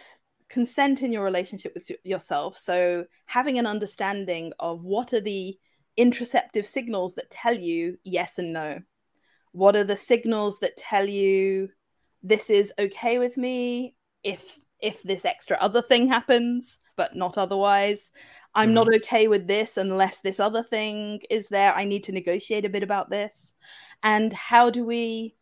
consent 0.49 1.03
in 1.03 1.13
your 1.13 1.23
relationship 1.23 1.73
with 1.75 1.91
yourself. 2.03 2.59
So 2.59 3.05
having 3.27 3.59
an 3.59 3.67
understanding 3.67 4.53
of 4.59 4.83
what 4.83 5.13
are 5.13 5.21
the 5.21 5.57
interoceptive 6.01 6.65
signals 6.65 7.15
that 7.15 7.31
tell 7.31 7.55
you 7.55 7.99
yes 8.03 8.39
and 8.39 8.53
no. 8.53 8.81
What 9.53 9.77
are 9.77 9.85
the 9.85 9.97
signals 9.97 10.59
that 10.61 10.77
tell 10.77 11.07
you 11.07 11.71
this 12.23 12.51
is 12.51 12.73
okay 12.79 13.19
with 13.19 13.37
me 13.37 13.95
if 14.23 14.59
if 14.81 15.03
this 15.03 15.27
extra 15.27 15.59
other 15.61 15.83
thing 15.83 16.09
happens 16.09 16.79
but 16.97 17.15
not 17.17 17.39
otherwise. 17.39 18.11
I'm 18.55 18.69
mm-hmm. 18.69 18.75
not 18.75 18.95
okay 18.97 19.29
with 19.29 19.47
this 19.47 19.77
unless 19.77 20.21
this 20.21 20.41
other 20.41 20.63
thing 20.63 21.21
is 21.31 21.49
there. 21.49 21.75
I 21.75 21.85
need 21.85 22.05
to 22.05 22.13
negotiate 22.13 22.65
a 22.65 22.71
bit 22.71 22.83
about 22.83 23.11
this. 23.11 23.55
And 24.03 24.33
how 24.33 24.71
do 24.71 24.85
we 24.85 25.35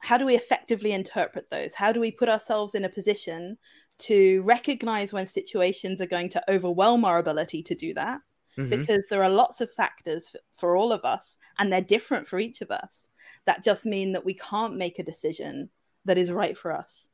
how 0.00 0.18
do 0.18 0.26
we 0.26 0.36
effectively 0.36 0.92
interpret 0.92 1.50
those? 1.50 1.74
How 1.74 1.92
do 1.92 2.00
we 2.00 2.10
put 2.10 2.28
ourselves 2.28 2.74
in 2.74 2.84
a 2.84 2.90
position 2.90 3.56
to 3.98 4.42
recognize 4.42 5.12
when 5.12 5.26
situations 5.26 6.00
are 6.00 6.06
going 6.06 6.28
to 6.30 6.50
overwhelm 6.50 7.04
our 7.04 7.18
ability 7.18 7.62
to 7.64 7.74
do 7.74 7.94
that 7.94 8.20
mm-hmm. 8.58 8.70
because 8.70 9.06
there 9.08 9.22
are 9.22 9.30
lots 9.30 9.60
of 9.60 9.70
factors 9.70 10.28
for, 10.28 10.38
for 10.56 10.76
all 10.76 10.92
of 10.92 11.04
us 11.04 11.38
and 11.58 11.72
they're 11.72 11.80
different 11.80 12.26
for 12.26 12.38
each 12.38 12.60
of 12.60 12.70
us 12.70 13.08
that 13.46 13.64
just 13.64 13.86
mean 13.86 14.12
that 14.12 14.24
we 14.24 14.34
can't 14.34 14.76
make 14.76 14.98
a 14.98 15.04
decision 15.04 15.70
that 16.04 16.18
is 16.18 16.32
right 16.32 16.56
for 16.56 16.72
us. 16.72 17.08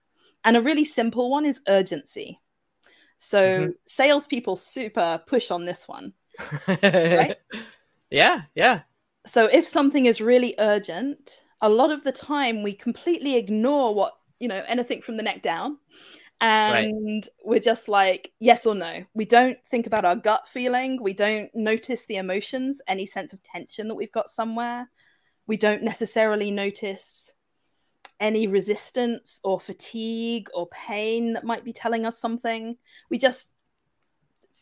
And 0.44 0.56
a 0.56 0.62
really 0.62 0.84
simple 0.84 1.30
one 1.30 1.46
is 1.46 1.60
urgency. 1.68 2.40
So 3.18 3.40
mm-hmm. 3.40 3.70
salespeople 3.86 4.56
super 4.56 5.22
push 5.26 5.50
on 5.50 5.64
this 5.64 5.86
one. 5.86 6.14
right? 6.68 7.36
Yeah, 8.10 8.42
yeah. 8.54 8.80
So 9.26 9.46
if 9.46 9.66
something 9.66 10.06
is 10.06 10.20
really 10.20 10.54
urgent, 10.58 11.42
a 11.60 11.68
lot 11.68 11.90
of 11.90 12.04
the 12.04 12.12
time 12.12 12.62
we 12.62 12.72
completely 12.72 13.36
ignore 13.36 13.94
what, 13.94 14.14
you 14.38 14.48
know, 14.48 14.64
anything 14.66 15.02
from 15.02 15.16
the 15.16 15.22
neck 15.22 15.42
down. 15.42 15.78
And 16.40 17.06
right. 17.06 17.28
we're 17.44 17.60
just 17.60 17.88
like, 17.88 18.32
yes 18.38 18.66
or 18.66 18.74
no. 18.74 19.04
We 19.12 19.26
don't 19.26 19.58
think 19.68 19.86
about 19.86 20.04
our 20.06 20.16
gut 20.16 20.48
feeling. 20.48 21.02
We 21.02 21.12
don't 21.12 21.54
notice 21.54 22.06
the 22.06 22.16
emotions, 22.16 22.80
any 22.88 23.04
sense 23.04 23.32
of 23.32 23.42
tension 23.42 23.88
that 23.88 23.94
we've 23.94 24.12
got 24.12 24.30
somewhere 24.30 24.88
we 25.50 25.56
don't 25.56 25.82
necessarily 25.82 26.52
notice 26.52 27.32
any 28.20 28.46
resistance 28.46 29.40
or 29.42 29.58
fatigue 29.58 30.48
or 30.54 30.68
pain 30.68 31.32
that 31.32 31.42
might 31.42 31.64
be 31.64 31.72
telling 31.72 32.06
us 32.06 32.20
something. 32.20 32.76
We 33.10 33.18
just 33.18 33.48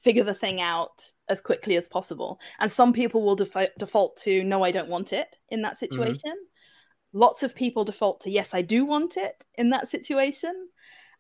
figure 0.01 0.25
the 0.25 0.33
thing 0.33 0.63
out 0.63 1.11
as 1.29 1.43
quickly 1.43 1.77
as 1.77 1.89
possible. 1.89 2.41
And 2.59 2.73
some 2.73 2.95
people 2.95 3.23
will 3.23 3.37
def- 3.37 3.77
default 3.79 4.17
to, 4.23 4.43
no, 4.45 4.65
I 4.65 4.71
don't 4.71 4.89
want 4.89 5.13
it 5.13 5.37
in 5.51 5.61
that 5.61 5.75
mm-hmm. 5.75 5.77
situation. 5.77 6.31
Mm-hmm. 6.31 7.19
Lots 7.19 7.43
of 7.43 7.55
people 7.55 7.85
default 7.85 8.23
to, 8.23 8.31
yes, 8.31 8.55
I 8.55 8.63
do 8.63 8.87
want 8.87 9.19
it 9.19 9.45
in 9.57 9.69
that 9.69 9.91
situation. 9.91 10.69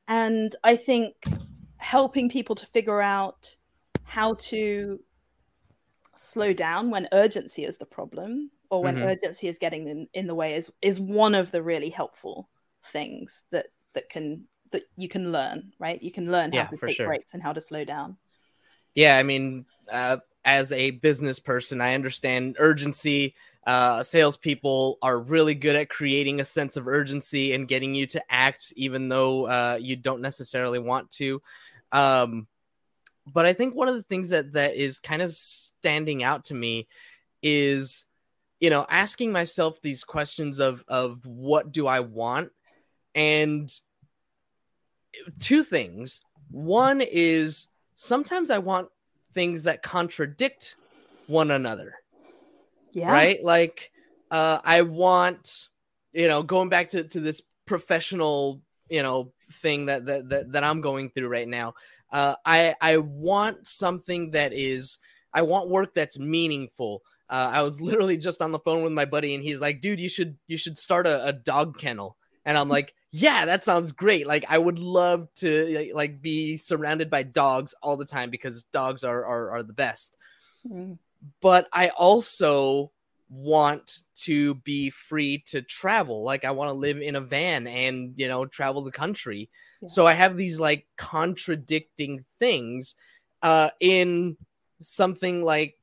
And 0.08 0.56
I 0.64 0.76
think 0.76 1.14
helping 1.76 2.28
people 2.28 2.54
to 2.56 2.66
figure 2.66 3.00
out 3.00 3.54
how 4.04 4.34
to 4.34 4.98
slow 6.16 6.52
down 6.52 6.90
when 6.90 7.08
urgency 7.12 7.64
is 7.64 7.76
the 7.76 7.86
problem 7.86 8.50
or 8.70 8.82
when 8.82 8.96
mm-hmm. 8.96 9.06
urgency 9.08 9.48
is 9.48 9.58
getting 9.58 9.86
in, 9.86 10.08
in 10.14 10.26
the 10.26 10.34
way 10.34 10.54
is 10.54 10.72
is 10.82 10.98
one 10.98 11.34
of 11.34 11.52
the 11.52 11.62
really 11.62 11.90
helpful 11.90 12.48
things 12.86 13.42
that 13.50 13.66
that 13.94 14.08
can 14.08 14.44
that 14.72 14.82
you 14.96 15.08
can 15.08 15.30
learn 15.30 15.72
right 15.78 16.02
you 16.02 16.10
can 16.10 16.30
learn 16.30 16.52
how 16.52 16.58
yeah, 16.58 16.66
to 16.66 16.76
take 16.76 16.96
sure. 16.96 17.06
breaks 17.06 17.34
and 17.34 17.42
how 17.42 17.52
to 17.52 17.60
slow 17.60 17.84
down 17.84 18.16
yeah 18.94 19.16
i 19.16 19.22
mean 19.22 19.64
uh, 19.92 20.16
as 20.44 20.72
a 20.72 20.90
business 20.90 21.38
person 21.38 21.80
i 21.80 21.94
understand 21.94 22.56
urgency 22.58 23.34
uh, 23.68 24.02
salespeople 24.02 24.98
are 25.02 25.20
really 25.20 25.54
good 25.54 25.76
at 25.76 25.88
creating 25.88 26.40
a 26.40 26.44
sense 26.44 26.76
of 26.76 26.88
urgency 26.88 27.52
and 27.52 27.68
getting 27.68 27.94
you 27.94 28.06
to 28.06 28.22
act 28.28 28.72
even 28.76 29.08
though 29.08 29.46
uh, 29.46 29.78
you 29.80 29.94
don't 29.94 30.20
necessarily 30.20 30.78
want 30.78 31.10
to 31.10 31.40
um, 31.92 32.48
but 33.26 33.46
i 33.46 33.52
think 33.52 33.74
one 33.74 33.88
of 33.88 33.94
the 33.94 34.02
things 34.02 34.30
that 34.30 34.52
that 34.54 34.74
is 34.74 34.98
kind 34.98 35.22
of 35.22 35.32
standing 35.32 36.24
out 36.24 36.46
to 36.46 36.54
me 36.54 36.88
is 37.42 38.06
you 38.60 38.70
know, 38.70 38.86
asking 38.88 39.32
myself 39.32 39.80
these 39.82 40.04
questions 40.04 40.58
of 40.58 40.84
of 40.88 41.24
what 41.24 41.72
do 41.72 41.86
I 41.86 42.00
want, 42.00 42.50
and 43.14 43.70
two 45.38 45.62
things. 45.62 46.20
One 46.50 47.00
is 47.00 47.68
sometimes 47.94 48.50
I 48.50 48.58
want 48.58 48.88
things 49.32 49.64
that 49.64 49.82
contradict 49.82 50.76
one 51.26 51.50
another. 51.50 51.94
Yeah. 52.98 53.12
Right? 53.12 53.42
Like 53.42 53.90
uh 54.30 54.58
I 54.64 54.82
want, 54.82 55.68
you 56.12 56.28
know, 56.28 56.42
going 56.42 56.68
back 56.68 56.90
to, 56.90 57.04
to 57.04 57.20
this 57.20 57.42
professional, 57.66 58.62
you 58.88 59.02
know, 59.02 59.32
thing 59.52 59.86
that, 59.86 60.06
that 60.06 60.28
that 60.28 60.52
that 60.52 60.64
I'm 60.64 60.80
going 60.80 61.10
through 61.10 61.28
right 61.28 61.48
now. 61.48 61.74
Uh 62.10 62.34
I 62.44 62.74
I 62.80 62.98
want 62.98 63.66
something 63.66 64.32
that 64.32 64.52
is 64.52 64.98
I 65.32 65.42
want 65.42 65.70
work 65.70 65.94
that's 65.94 66.18
meaningful. 66.18 67.02
Uh, 67.30 67.50
I 67.52 67.62
was 67.62 67.80
literally 67.88 68.16
just 68.16 68.42
on 68.42 68.52
the 68.52 68.58
phone 68.58 68.82
with 68.82 68.92
my 68.92 69.04
buddy, 69.04 69.34
and 69.34 69.42
he's 69.42 69.60
like, 69.60 69.80
"Dude, 69.80 70.00
you 70.00 70.08
should 70.08 70.36
you 70.46 70.56
should 70.56 70.78
start 70.78 71.06
a, 71.06 71.26
a 71.26 71.32
dog 71.32 71.78
kennel." 71.78 72.16
And 72.44 72.56
I'm 72.56 72.68
like, 72.68 72.94
"Yeah, 73.10 73.44
that 73.44 73.62
sounds 73.62 73.92
great. 73.92 74.26
Like, 74.26 74.46
I 74.48 74.58
would 74.58 74.78
love 74.78 75.28
to 75.36 75.90
like 75.94 76.22
be 76.22 76.56
surrounded 76.56 77.10
by 77.10 77.22
dogs 77.22 77.74
all 77.82 77.96
the 77.96 78.06
time 78.06 78.30
because 78.30 78.64
dogs 78.64 79.04
are 79.04 79.24
are, 79.24 79.50
are 79.50 79.62
the 79.62 79.72
best." 79.72 80.16
Mm. 80.66 80.98
But 81.40 81.68
I 81.72 81.88
also 81.90 82.90
want 83.30 84.02
to 84.14 84.54
be 84.56 84.90
free 84.90 85.38
to 85.46 85.62
travel. 85.62 86.24
Like, 86.24 86.44
I 86.44 86.50
want 86.50 86.68
to 86.70 86.74
live 86.74 87.00
in 87.00 87.16
a 87.16 87.20
van 87.20 87.66
and 87.66 88.14
you 88.16 88.28
know 88.28 88.46
travel 88.46 88.82
the 88.82 88.90
country. 88.90 89.50
Yeah. 89.82 89.88
So 89.88 90.06
I 90.06 90.14
have 90.14 90.36
these 90.36 90.58
like 90.58 90.86
contradicting 90.96 92.24
things 92.38 92.94
uh, 93.42 93.70
in 93.80 94.36
something 94.80 95.42
like 95.42 95.74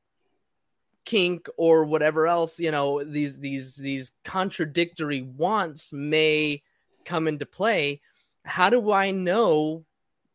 kink 1.06 1.48
or 1.58 1.86
whatever 1.86 2.25
else 2.25 2.60
you 2.60 2.72
know 2.72 3.04
these 3.04 3.39
these 3.39 3.75
these 3.75 4.12
contradictory 4.24 5.22
wants 5.22 5.94
may 5.94 6.62
come 7.06 7.27
into 7.27 7.46
play 7.46 8.01
how 8.44 8.70
do 8.72 8.92
i 8.92 9.12
know 9.12 9.86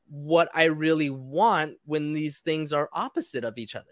what 0.08 0.48
i 0.54 0.64
really 0.64 1.10
want 1.10 1.76
when 1.86 2.12
these 2.12 2.38
things 2.38 2.72
are 2.72 2.88
opposite 2.92 3.44
of 3.44 3.58
each 3.58 3.74
other 3.74 3.86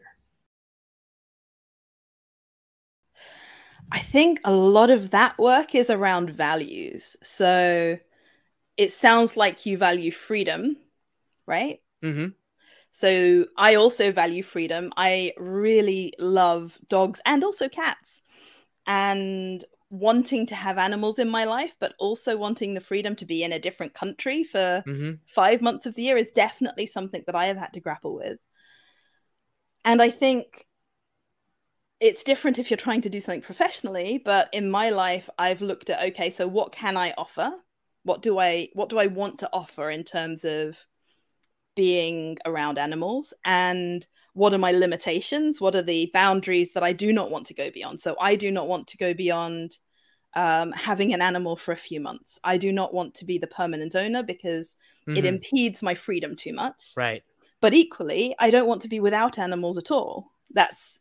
i 3.93 3.99
think 3.99 4.41
a 4.45 4.53
lot 4.53 4.91
of 4.91 5.11
that 5.11 5.39
work 5.39 5.75
is 5.75 5.91
around 5.91 6.31
values 6.31 7.17
so 7.23 7.99
it 8.77 8.93
sounds 8.93 9.37
like 9.37 9.67
you 9.67 9.77
value 9.79 10.11
freedom 10.11 10.77
right 11.47 11.81
mm-hmm. 12.03 12.29
So 12.91 13.47
I 13.57 13.77
also 13.77 14.11
value 14.11 14.43
freedom. 14.43 14.93
I 14.97 15.33
really 15.37 16.15
love 16.19 16.79
dogs 16.89 17.21
and 17.25 17.45
also 17.45 17.69
cats. 17.69 18.23
And 18.89 19.63
wanting 19.91 20.47
to 20.47 20.55
have 20.55 20.79
animals 20.79 21.19
in 21.19 21.29
my 21.29 21.45
life, 21.45 21.75
but 21.79 21.95
also 21.99 22.37
wanting 22.37 22.75
the 22.75 22.81
freedom 22.81 23.15
to 23.17 23.25
be 23.25 23.43
in 23.43 23.53
a 23.53 23.59
different 23.59 23.95
country 23.95 24.45
for 24.45 24.83
hmm 24.85 25.13
five 25.27 25.61
months 25.61 25.85
of 25.85 25.95
the 25.95 26.03
year 26.03 26.17
is 26.17 26.31
definitely 26.31 26.87
something 26.87 27.23
that 27.27 27.35
I 27.35 27.47
have 27.47 27.59
had 27.59 27.75
to 27.75 27.81
grapple 27.81 28.15
with. 28.15 28.39
And 29.85 30.01
I 30.01 30.11
think 30.11 30.67
it's 32.01 32.23
different 32.23 32.59
if 32.59 32.71
you're 32.71 32.77
trying 32.77 33.01
to 33.03 33.11
do 33.11 33.21
something 33.21 33.43
professionally, 33.43 34.21
but 34.25 34.49
in 34.53 34.71
my 34.71 34.91
life, 34.91 35.29
I've 35.39 35.61
looked 35.61 35.91
at 35.91 36.05
okay, 36.09 36.31
so 36.31 36.47
what 36.47 36.73
can 36.73 36.97
I 36.97 37.13
offer? 37.19 37.51
What 38.05 38.23
do 38.23 38.39
I 38.39 38.69
what 38.75 38.89
do 38.89 38.99
I 38.99 39.07
want 39.07 39.39
to 39.41 39.51
offer 39.53 39.91
in 39.91 40.05
terms 40.05 40.45
of 40.45 40.87
being 41.75 42.39
around 42.47 42.79
animals? 42.79 43.35
And 43.45 44.07
what 44.35 44.55
are 44.55 44.59
my 44.59 44.73
limitations? 44.73 45.61
What 45.61 45.75
are 45.75 45.83
the 45.83 46.11
boundaries 46.15 46.73
that 46.73 46.85
I 46.85 46.93
do 46.93 47.13
not 47.13 47.31
want 47.31 47.47
to 47.49 47.55
go 47.55 47.71
beyond? 47.71 48.01
So 48.01 48.17
I 48.21 48.37
do 48.37 48.51
not 48.51 48.69
want 48.69 48.87
to 48.89 48.97
go 48.97 49.13
beyond 49.15 49.79
um, 50.37 50.73
having 50.73 51.13
an 51.13 51.23
animal 51.23 51.57
for 51.57 51.73
a 51.73 51.77
few 51.77 52.01
months. 52.01 52.39
I 52.45 52.59
do 52.59 52.71
not 52.73 52.95
want 52.95 53.15
to 53.17 53.25
be 53.25 53.39
the 53.39 53.47
permanent 53.47 53.97
owner 53.97 54.23
because 54.23 54.77
it 55.09 55.25
Mhm. 55.25 55.27
impedes 55.27 55.83
my 55.83 55.95
freedom 55.95 56.37
too 56.37 56.53
much. 56.53 56.93
Right. 56.97 57.25
But 57.61 57.75
equally, 57.75 58.37
I 58.39 58.51
don't 58.51 58.69
want 58.69 58.83
to 58.83 58.89
be 58.89 59.01
without 59.01 59.39
animals 59.39 59.79
at 59.79 59.91
all. 59.91 60.31
That's 60.51 61.01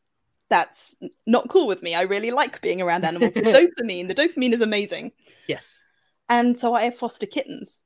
that's 0.50 0.96
not 1.26 1.50
cool 1.50 1.68
with 1.68 1.82
me. 1.82 1.96
I 1.96 2.02
really 2.02 2.32
like 2.32 2.62
being 2.62 2.82
around 2.82 3.06
animals. 3.06 3.34
the 3.34 3.42
dopamine, 3.82 4.08
the 4.08 4.16
dopamine 4.16 4.54
is 4.54 4.62
amazing. 4.62 5.12
Yes. 5.48 5.84
And 6.30 6.58
so 6.58 6.74
I 6.74 6.84
have 6.84 6.96
foster 6.96 7.26
kittens. 7.26 7.82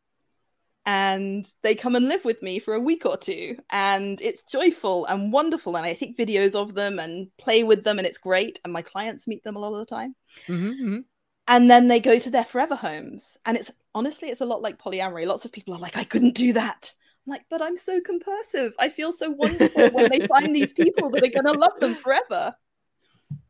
And 0.83 1.45
they 1.61 1.75
come 1.75 1.95
and 1.95 2.07
live 2.07 2.25
with 2.25 2.41
me 2.41 2.57
for 2.57 2.73
a 2.73 2.79
week 2.79 3.05
or 3.05 3.15
two. 3.15 3.57
And 3.69 4.19
it's 4.19 4.41
joyful 4.41 5.05
and 5.05 5.31
wonderful. 5.31 5.77
And 5.77 5.85
I 5.85 5.93
take 5.93 6.17
videos 6.17 6.55
of 6.55 6.73
them 6.73 6.97
and 6.97 7.27
play 7.37 7.63
with 7.63 7.83
them, 7.83 7.99
and 7.99 8.07
it's 8.07 8.17
great. 8.17 8.59
And 8.63 8.73
my 8.73 8.81
clients 8.81 9.27
meet 9.27 9.43
them 9.43 9.55
a 9.55 9.59
lot 9.59 9.73
of 9.73 9.79
the 9.79 9.85
time. 9.85 10.15
hmm 10.47 10.97
And 11.47 11.69
then 11.69 11.87
they 11.87 11.99
go 11.99 12.17
to 12.17 12.29
their 12.31 12.45
forever 12.45 12.75
homes. 12.75 13.37
And 13.45 13.57
it's 13.57 13.69
honestly, 13.93 14.29
it's 14.29 14.41
a 14.41 14.45
lot 14.45 14.63
like 14.63 14.79
polyamory. 14.79 15.27
Lots 15.27 15.45
of 15.45 15.51
people 15.51 15.75
are 15.75 15.79
like, 15.79 15.97
I 15.97 16.03
couldn't 16.03 16.33
do 16.33 16.53
that. 16.53 16.95
I'm 17.25 17.31
like, 17.31 17.45
but 17.49 17.61
I'm 17.61 17.77
so 17.77 18.01
compersive. 18.01 18.73
I 18.79 18.89
feel 18.89 19.11
so 19.11 19.29
wonderful 19.29 19.89
when 19.89 20.09
they 20.09 20.25
find 20.27 20.55
these 20.55 20.73
people 20.73 21.09
that 21.11 21.23
are 21.23 21.41
going 21.41 21.45
to 21.45 21.59
love 21.59 21.79
them 21.79 21.95
forever. 21.95 22.55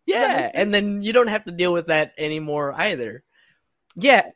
Yeah, 0.05 0.51
and 0.53 0.73
then 0.73 1.03
you 1.03 1.13
don't 1.13 1.27
have 1.27 1.45
to 1.45 1.51
deal 1.51 1.71
with 1.71 1.87
that 1.87 2.13
anymore 2.17 2.73
either. 2.73 3.23
Yeah, 3.95 4.31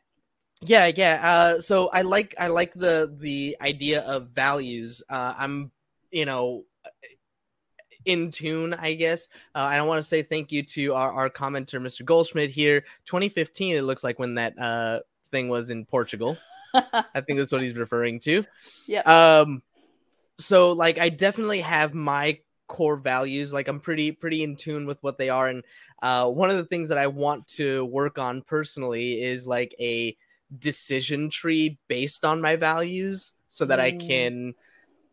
yeah, 0.62 0.90
yeah. 0.94 1.20
Uh, 1.22 1.60
so 1.60 1.88
I 1.88 2.02
like 2.02 2.34
I 2.38 2.46
like 2.46 2.72
the 2.74 3.14
the 3.18 3.56
idea 3.60 4.02
of 4.02 4.30
values. 4.30 5.02
Uh, 5.08 5.34
I'm 5.36 5.70
you 6.10 6.24
know 6.24 6.64
in 8.06 8.30
tune, 8.30 8.72
I 8.72 8.94
guess. 8.94 9.28
Uh, 9.54 9.66
I 9.68 9.82
want 9.82 10.00
to 10.00 10.08
say 10.08 10.22
thank 10.22 10.50
you 10.50 10.62
to 10.62 10.94
our, 10.94 11.12
our 11.12 11.28
commenter, 11.28 11.80
Mr. 11.80 12.04
Goldschmidt 12.04 12.50
here. 12.50 12.82
2015, 13.04 13.76
it 13.76 13.82
looks 13.82 14.04
like 14.04 14.18
when 14.18 14.34
that 14.34 14.58
uh, 14.58 15.00
thing 15.30 15.48
was 15.48 15.70
in 15.70 15.84
Portugal. 15.84 16.38
I 16.74 17.20
think 17.20 17.38
that's 17.38 17.52
what 17.52 17.62
he's 17.62 17.74
referring 17.76 18.20
to. 18.20 18.44
yeah. 18.86 19.00
Um, 19.02 19.62
so 20.38 20.72
like 20.72 20.98
I 20.98 21.08
definitely 21.08 21.60
have 21.60 21.94
my 21.94 22.40
core 22.66 22.96
values. 22.96 23.52
Like 23.52 23.68
I'm 23.68 23.80
pretty 23.80 24.12
pretty 24.12 24.42
in 24.42 24.56
tune 24.56 24.86
with 24.86 25.02
what 25.02 25.18
they 25.18 25.28
are, 25.30 25.48
and 25.48 25.62
uh, 26.02 26.28
one 26.28 26.50
of 26.50 26.56
the 26.56 26.64
things 26.64 26.88
that 26.88 26.98
I 26.98 27.06
want 27.06 27.46
to 27.48 27.84
work 27.84 28.18
on 28.18 28.42
personally 28.42 29.22
is 29.22 29.46
like 29.46 29.74
a 29.80 30.16
decision 30.58 31.30
tree 31.30 31.78
based 31.88 32.24
on 32.24 32.40
my 32.40 32.56
values, 32.56 33.32
so 33.48 33.64
that 33.66 33.80
I 33.80 33.92
Mm. 33.92 34.06
can 34.06 34.54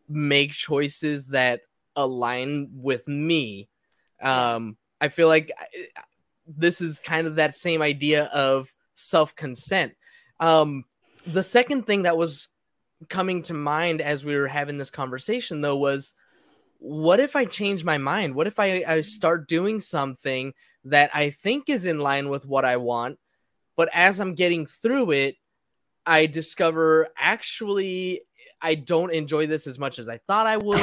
make 0.08 0.52
choices 0.52 1.28
that 1.28 1.62
align 1.96 2.68
with 2.74 3.06
me. 3.08 3.68
Um, 4.20 4.76
I 5.00 5.08
feel 5.08 5.28
like 5.28 5.50
I- 5.58 5.88
this 6.46 6.80
is 6.80 7.00
kind 7.00 7.26
of 7.26 7.36
that 7.36 7.56
same 7.56 7.80
idea 7.82 8.24
of 8.26 8.72
self 8.94 9.34
consent. 9.34 9.94
Um, 10.40 10.84
the 11.26 11.42
second 11.42 11.86
thing 11.86 12.02
that 12.02 12.16
was 12.16 12.48
coming 13.08 13.42
to 13.42 13.54
mind 13.54 14.00
as 14.00 14.24
we 14.24 14.36
were 14.36 14.48
having 14.48 14.78
this 14.78 14.90
conversation 14.90 15.60
though 15.60 15.76
was 15.76 16.14
what 16.78 17.20
if 17.20 17.34
I 17.34 17.44
change 17.46 17.82
my 17.82 17.98
mind? 17.98 18.34
What 18.34 18.46
if 18.46 18.60
I, 18.60 18.84
I 18.86 19.00
start 19.00 19.48
doing 19.48 19.80
something 19.80 20.52
that 20.84 21.10
I 21.14 21.30
think 21.30 21.68
is 21.68 21.86
in 21.86 21.98
line 21.98 22.28
with 22.28 22.44
what 22.44 22.64
I 22.64 22.76
want, 22.76 23.18
but 23.76 23.88
as 23.92 24.20
I'm 24.20 24.34
getting 24.34 24.66
through 24.66 25.12
it, 25.12 25.36
I 26.04 26.26
discover 26.26 27.08
actually 27.16 28.20
I 28.60 28.74
don't 28.74 29.12
enjoy 29.12 29.46
this 29.46 29.66
as 29.66 29.78
much 29.78 29.98
as 29.98 30.08
I 30.08 30.18
thought 30.26 30.46
I 30.46 30.58
would. 30.58 30.78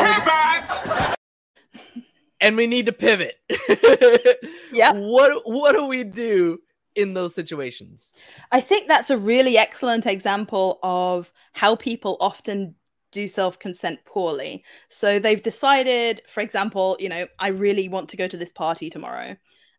and 2.42 2.58
we 2.58 2.66
need 2.68 2.88
to 2.88 2.94
pivot. 2.94 3.36
Yeah. 4.74 4.94
What 4.94 5.42
what 5.46 5.74
do 5.74 5.88
we 5.88 6.06
do 6.06 6.60
in 6.96 7.14
those 7.14 7.34
situations? 7.36 8.12
I 8.52 8.62
think 8.62 8.88
that's 8.88 9.10
a 9.10 9.18
really 9.18 9.58
excellent 9.58 10.06
example 10.06 10.80
of 10.84 11.32
how 11.54 11.76
people 11.76 12.18
often 12.20 12.76
do 13.12 13.28
self 13.28 13.60
consent 13.60 14.00
poorly. 14.06 14.64
So 14.90 15.20
they've 15.20 15.42
decided, 15.42 16.22
for 16.28 16.42
example, 16.42 16.98
you 17.00 17.10
know, 17.10 17.28
I 17.40 17.50
really 17.50 17.90
want 17.90 18.10
to 18.10 18.18
go 18.18 18.28
to 18.28 18.38
this 18.38 18.52
party 18.52 18.90
tomorrow. 18.90 19.36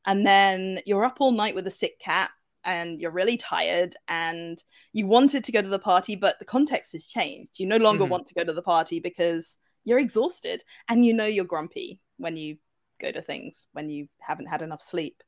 And 0.06 0.26
then 0.26 0.80
you're 0.84 1.04
up 1.04 1.18
all 1.20 1.32
night 1.32 1.54
with 1.54 1.66
a 1.66 1.70
sick 1.70 1.98
cat 2.00 2.30
and 2.64 3.00
you're 3.00 3.10
really 3.10 3.36
tired 3.36 3.96
and 4.08 4.62
you 4.92 5.06
wanted 5.06 5.44
to 5.44 5.52
go 5.52 5.62
to 5.62 5.68
the 5.68 5.78
party, 5.78 6.16
but 6.16 6.38
the 6.38 6.44
context 6.44 6.92
has 6.92 7.06
changed. 7.06 7.58
You 7.58 7.66
no 7.66 7.76
longer 7.76 8.04
Mhm. 8.04 8.08
want 8.08 8.26
to 8.28 8.34
go 8.34 8.44
to 8.44 8.52
the 8.52 8.62
party 8.62 9.00
because 9.00 9.56
you're 9.84 9.98
exhausted 9.98 10.62
and 10.88 11.04
you 11.04 11.12
know 11.12 11.26
you're 11.26 11.44
grumpy 11.44 12.02
when 12.18 12.36
you 12.36 12.58
go 13.00 13.10
to 13.10 13.22
things, 13.22 13.66
when 13.72 13.90
you 13.90 14.08
haven't 14.20 14.46
had 14.46 14.62
enough 14.62 14.82
sleep 14.82 15.22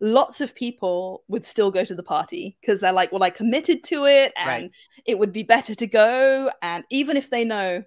lots 0.00 0.40
of 0.40 0.54
people 0.54 1.24
would 1.28 1.44
still 1.44 1.70
go 1.70 1.84
to 1.84 1.94
the 1.94 2.02
party 2.02 2.56
because 2.60 2.80
they're 2.80 2.92
like, 2.92 3.10
well, 3.10 3.22
I 3.22 3.30
committed 3.30 3.82
to 3.84 4.06
it 4.06 4.32
and 4.36 4.46
Right. 4.64 4.70
it 5.06 5.18
would 5.18 5.32
be 5.32 5.42
better 5.42 5.74
to 5.74 5.86
go. 5.86 6.50
And 6.62 6.84
even 6.90 7.16
if 7.16 7.30
they 7.30 7.44
know 7.44 7.82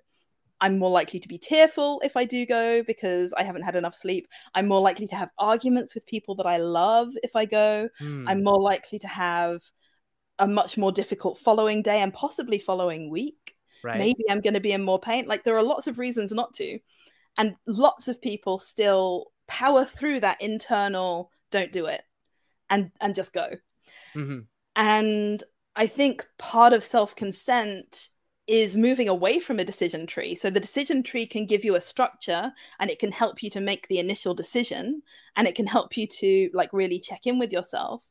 I'm 0.60 0.78
more 0.78 0.91
likely 0.91 1.19
to 1.19 1.28
be 1.28 1.39
tearful 1.39 2.02
if 2.04 2.15
I 2.15 2.26
do 2.26 2.45
go 2.45 2.84
because 2.84 3.34
I 3.34 3.43
haven't 3.43 3.63
had 3.63 3.76
enough 3.76 3.95
sleep, 3.95 4.28
I'm 4.54 4.67
more 4.67 4.82
likely 4.82 5.08
to 5.08 5.15
have 5.15 5.30
arguments 5.39 5.95
with 5.95 6.06
people 6.06 6.36
that 6.36 6.45
I 6.45 6.58
love 6.58 7.10
if 7.24 7.36
I 7.36 7.45
go. 7.45 7.89
Hmm, 7.97 8.28
I'm 8.28 8.43
more 8.43 8.62
likely 8.62 9.00
to 9.00 9.08
have 9.08 9.62
a 10.38 10.47
much 10.47 10.78
more 10.78 10.91
difficult 10.91 11.39
following 11.39 11.82
day 11.82 12.02
and 12.02 12.13
possibly 12.13 12.60
following 12.60 13.10
week 13.10 13.56
right. 13.84 13.97
maybe 13.97 14.24
I'm 14.30 14.41
going 14.41 14.54
to 14.54 14.60
be 14.60 14.71
in 14.71 14.84
more 14.84 15.00
pain. 15.00 15.26
Like 15.28 15.43
there 15.43 15.58
are 15.58 15.63
lots 15.63 15.88
of 15.88 16.00
reasons 16.00 16.32
not 16.32 16.54
to. 16.56 16.80
And 17.38 17.56
lots 17.65 18.08
of 18.08 18.21
people 18.21 18.60
still 18.60 19.32
power 19.47 19.86
through 19.86 20.19
that 20.21 20.41
internal 20.41 21.32
don't 21.52 21.72
do 21.72 21.86
it 21.86 22.02
and 22.70 22.92
and 23.00 23.16
just 23.16 23.34
go. 23.34 23.48
Mhm. 24.16 24.48
And 24.76 25.44
I 25.76 25.88
think 25.88 26.26
part 26.38 26.74
of 26.74 26.84
self-consent 26.84 28.10
is 28.48 28.76
moving 28.76 29.08
away 29.08 29.40
from 29.40 29.60
a 29.60 29.64
decision 29.64 30.08
tree. 30.08 30.36
So 30.36 30.50
the 30.50 30.60
decision 30.60 31.04
tree 31.04 31.26
can 31.26 31.46
give 31.46 31.64
you 31.64 31.76
a 31.76 31.82
structure 31.82 32.52
and 32.80 32.90
it 32.90 33.00
can 33.00 33.12
help 33.12 33.44
you 33.44 33.50
to 33.52 33.62
make 33.62 33.88
the 33.88 34.00
initial 34.00 34.34
decision 34.34 35.04
and 35.36 35.48
it 35.48 35.56
can 35.56 35.68
help 35.68 35.96
you 35.96 36.08
to 36.08 36.50
like 36.54 36.74
really 36.74 37.00
check 37.00 37.26
in 37.26 37.40
with 37.40 37.54
yourself. 37.54 38.04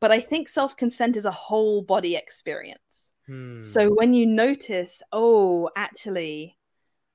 But 0.00 0.10
I 0.12 0.20
think 0.20 0.48
self-consent 0.48 1.16
is 1.16 1.24
a 1.24 1.30
whole 1.30 1.82
body 1.82 2.16
experience. 2.16 3.12
Hmm. 3.26 3.60
So 3.60 3.90
when 3.90 4.12
you 4.14 4.26
notice, 4.26 5.02
oh, 5.12 5.70
actually, 5.76 6.58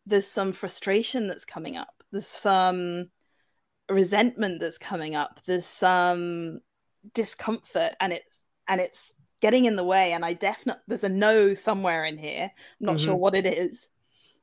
there's 0.05 0.27
some 0.27 0.53
frustration 0.53 1.27
that's 1.27 1.45
coming 1.45 1.77
up, 1.77 2.03
there's 2.11 2.27
some 2.27 3.09
resentment 3.89 4.59
that's 4.59 4.77
coming 4.77 5.15
up, 5.15 5.39
there's 5.45 5.65
some 5.65 6.61
discomfort, 7.13 7.93
and 7.99 8.13
it's 8.13 8.43
and 8.67 8.79
it's 8.81 9.13
getting 9.41 9.65
in 9.65 9.75
the 9.75 9.83
way. 9.83 10.13
And 10.13 10.23
I 10.23 10.33
definitely 10.33 10.81
there's 10.87 11.03
a 11.03 11.09
no 11.09 11.53
somewhere 11.53 12.05
in 12.05 12.17
here. 12.17 12.51
I'm 12.79 12.85
not 12.85 12.99
sure 12.99 13.15
Mhm. 13.15 13.19
what 13.19 13.35
it 13.35 13.45
is. 13.45 13.89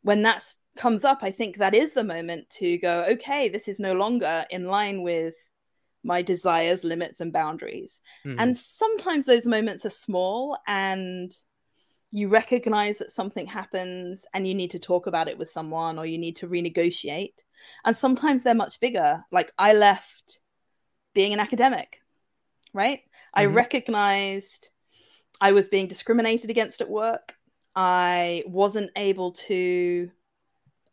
When 0.03 0.23
that 0.23 0.45
comes 0.77 1.05
up, 1.05 1.19
I 1.23 1.31
think 1.31 1.57
that 1.57 1.75
is 1.75 1.93
the 1.93 2.05
moment 2.05 2.51
to 2.51 2.79
go, 2.79 3.05
okay, 3.11 3.49
this 3.49 3.69
is 3.69 3.81
no 3.81 3.93
longer 3.95 4.45
in 4.51 4.67
line 4.67 5.03
with 5.03 5.35
my 6.05 6.23
desires, 6.23 6.85
limits, 6.85 7.21
and 7.21 7.33
boundaries. 7.33 8.01
Mhm. 8.25 8.37
And 8.39 8.57
sometimes 8.57 9.27
those 9.27 9.47
moments 9.47 9.85
are 9.85 9.91
small 9.91 10.57
and 10.67 11.37
you 12.11 12.29
recognize 12.29 12.99
that 12.99 13.11
something 13.13 13.47
happens 13.47 14.25
and 14.33 14.49
you 14.49 14.55
need 14.55 14.71
to 14.71 14.79
talk 14.79 15.07
about 15.07 15.29
it 15.29 15.37
with 15.37 15.51
someone 15.51 15.99
or 15.99 16.07
you 16.07 16.17
need 16.19 16.37
to 16.37 16.49
renegotiate. 16.49 17.35
And 17.85 17.97
sometimes 17.97 18.43
they're 18.43 18.55
much 18.55 18.81
bigger. 18.81 19.25
Like 19.31 19.53
I 19.59 19.73
left 19.75 20.41
being 21.15 21.33
an 21.33 21.41
academic, 21.41 22.03
right? 22.73 23.01
I 23.35 23.45
Mhm. 23.45 23.47
recognized 23.47 24.71
I 25.41 25.53
was 25.53 25.69
being 25.69 25.89
discriminated 25.89 26.51
against 26.51 26.81
at 26.81 26.91
work. 26.91 27.37
I 27.77 28.45
wasn't 28.47 28.91
able 28.97 29.33
to 29.33 30.11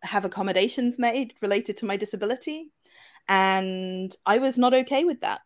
have 0.01 0.25
accommodations 0.25 0.99
made 0.99 1.33
related 1.41 1.77
to 1.77 1.85
my 1.85 1.97
disability. 1.97 2.71
And 3.27 4.15
I 4.25 4.37
was 4.39 4.57
not 4.57 4.73
okay 4.73 5.05
with 5.05 5.21
that. 5.21 5.41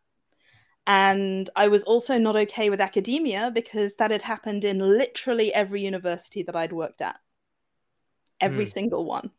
And 0.87 1.49
I 1.55 1.67
was 1.69 1.83
also 1.83 2.17
not 2.17 2.35
okay 2.35 2.69
with 2.69 2.81
academia 2.81 3.51
because 3.53 3.95
that 3.95 4.11
had 4.11 4.23
happened 4.23 4.65
in 4.65 4.79
literally 4.79 5.53
every 5.53 5.83
university 5.83 6.43
that 6.43 6.55
I'd 6.55 6.73
worked 6.73 7.01
at, 7.01 7.19
every 8.41 8.65
Hmm. 8.65 8.65
single 8.65 9.05
one. 9.05 9.31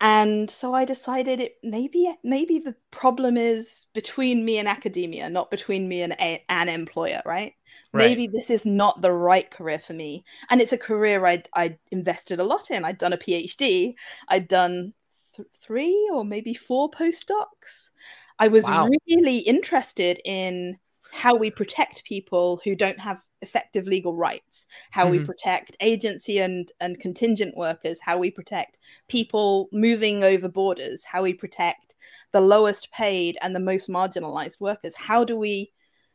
And 0.00 0.48
so 0.48 0.74
i 0.74 0.84
decided 0.84 1.40
it 1.40 1.56
maybe 1.62 2.14
maybe 2.22 2.58
the 2.58 2.74
problem 2.90 3.36
is 3.36 3.86
between 3.94 4.44
me 4.44 4.58
and 4.58 4.68
academia 4.68 5.28
not 5.28 5.50
between 5.50 5.88
me 5.88 6.02
and 6.02 6.12
a, 6.14 6.42
an 6.48 6.68
employer 6.68 7.22
right? 7.24 7.54
right. 7.92 8.04
Maybe 8.04 8.28
this 8.28 8.50
is 8.50 8.64
not 8.64 9.02
the 9.02 9.12
right 9.12 9.50
career 9.50 9.78
for 9.78 9.94
me. 9.94 10.24
And 10.50 10.60
it's 10.60 10.72
a 10.72 10.78
career 10.78 11.24
i'd, 11.26 11.48
I'd 11.54 11.78
invested 11.90 12.38
a 12.38 12.44
lot 12.44 12.70
in. 12.70 12.84
I'd 12.84 12.98
done 12.98 13.12
a 13.12 13.18
phd 13.18 13.94
i'd 14.28 14.48
done 14.48 14.92
th- 15.36 15.48
three 15.60 16.08
or 16.12 16.24
maybe 16.24 16.54
four 16.54 16.90
postdocs. 16.90 17.90
I 18.38 18.48
was 18.48 18.64
wow. 18.64 18.88
really 19.08 19.38
interested 19.38 20.20
in 20.24 20.78
how 21.12 21.34
we 21.34 21.50
protect 21.50 22.04
people 22.04 22.60
who 22.64 22.74
don't 22.74 23.00
have 23.00 23.22
effective 23.40 23.86
legal 23.86 24.14
rights, 24.14 24.66
how 24.90 25.04
mm-hmm. 25.04 25.12
we 25.12 25.24
protect 25.24 25.76
agency 25.80 26.38
and, 26.38 26.70
and 26.80 27.00
contingent 27.00 27.56
workers, 27.56 28.00
how 28.00 28.18
we 28.18 28.30
protect 28.30 28.78
people 29.08 29.68
moving 29.72 30.22
over 30.22 30.48
borders, 30.48 31.04
how 31.04 31.22
we 31.22 31.32
protect 31.32 31.94
the 32.32 32.40
lowest 32.40 32.90
paid 32.92 33.38
and 33.40 33.54
the 33.54 33.60
most 33.60 33.88
marginalized 33.88 34.60
workers. 34.60 34.94
How 34.94 35.24
do 35.24 35.36
we 35.36 35.72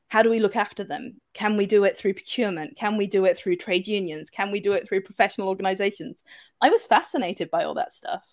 how 0.10 0.22
do 0.22 0.30
we 0.30 0.40
look 0.40 0.56
after 0.56 0.84
them? 0.84 1.20
Can 1.34 1.58
we 1.58 1.66
do 1.66 1.86
it 1.86 1.98
through 1.98 2.14
procurement? 2.14 2.78
Can 2.78 2.98
we 2.98 3.08
do 3.08 3.26
it 3.26 3.36
through 3.36 3.56
trade 3.56 3.88
unions? 3.88 4.30
Can 4.30 4.52
we 4.52 4.60
do 4.60 4.74
it 4.74 4.88
through 4.88 5.02
professional 5.02 5.48
organizations? 5.48 6.24
I 6.62 6.70
was 6.70 6.86
fascinated 6.86 7.50
by 7.50 7.64
all 7.64 7.74
that 7.76 7.92
stuff. 7.92 8.24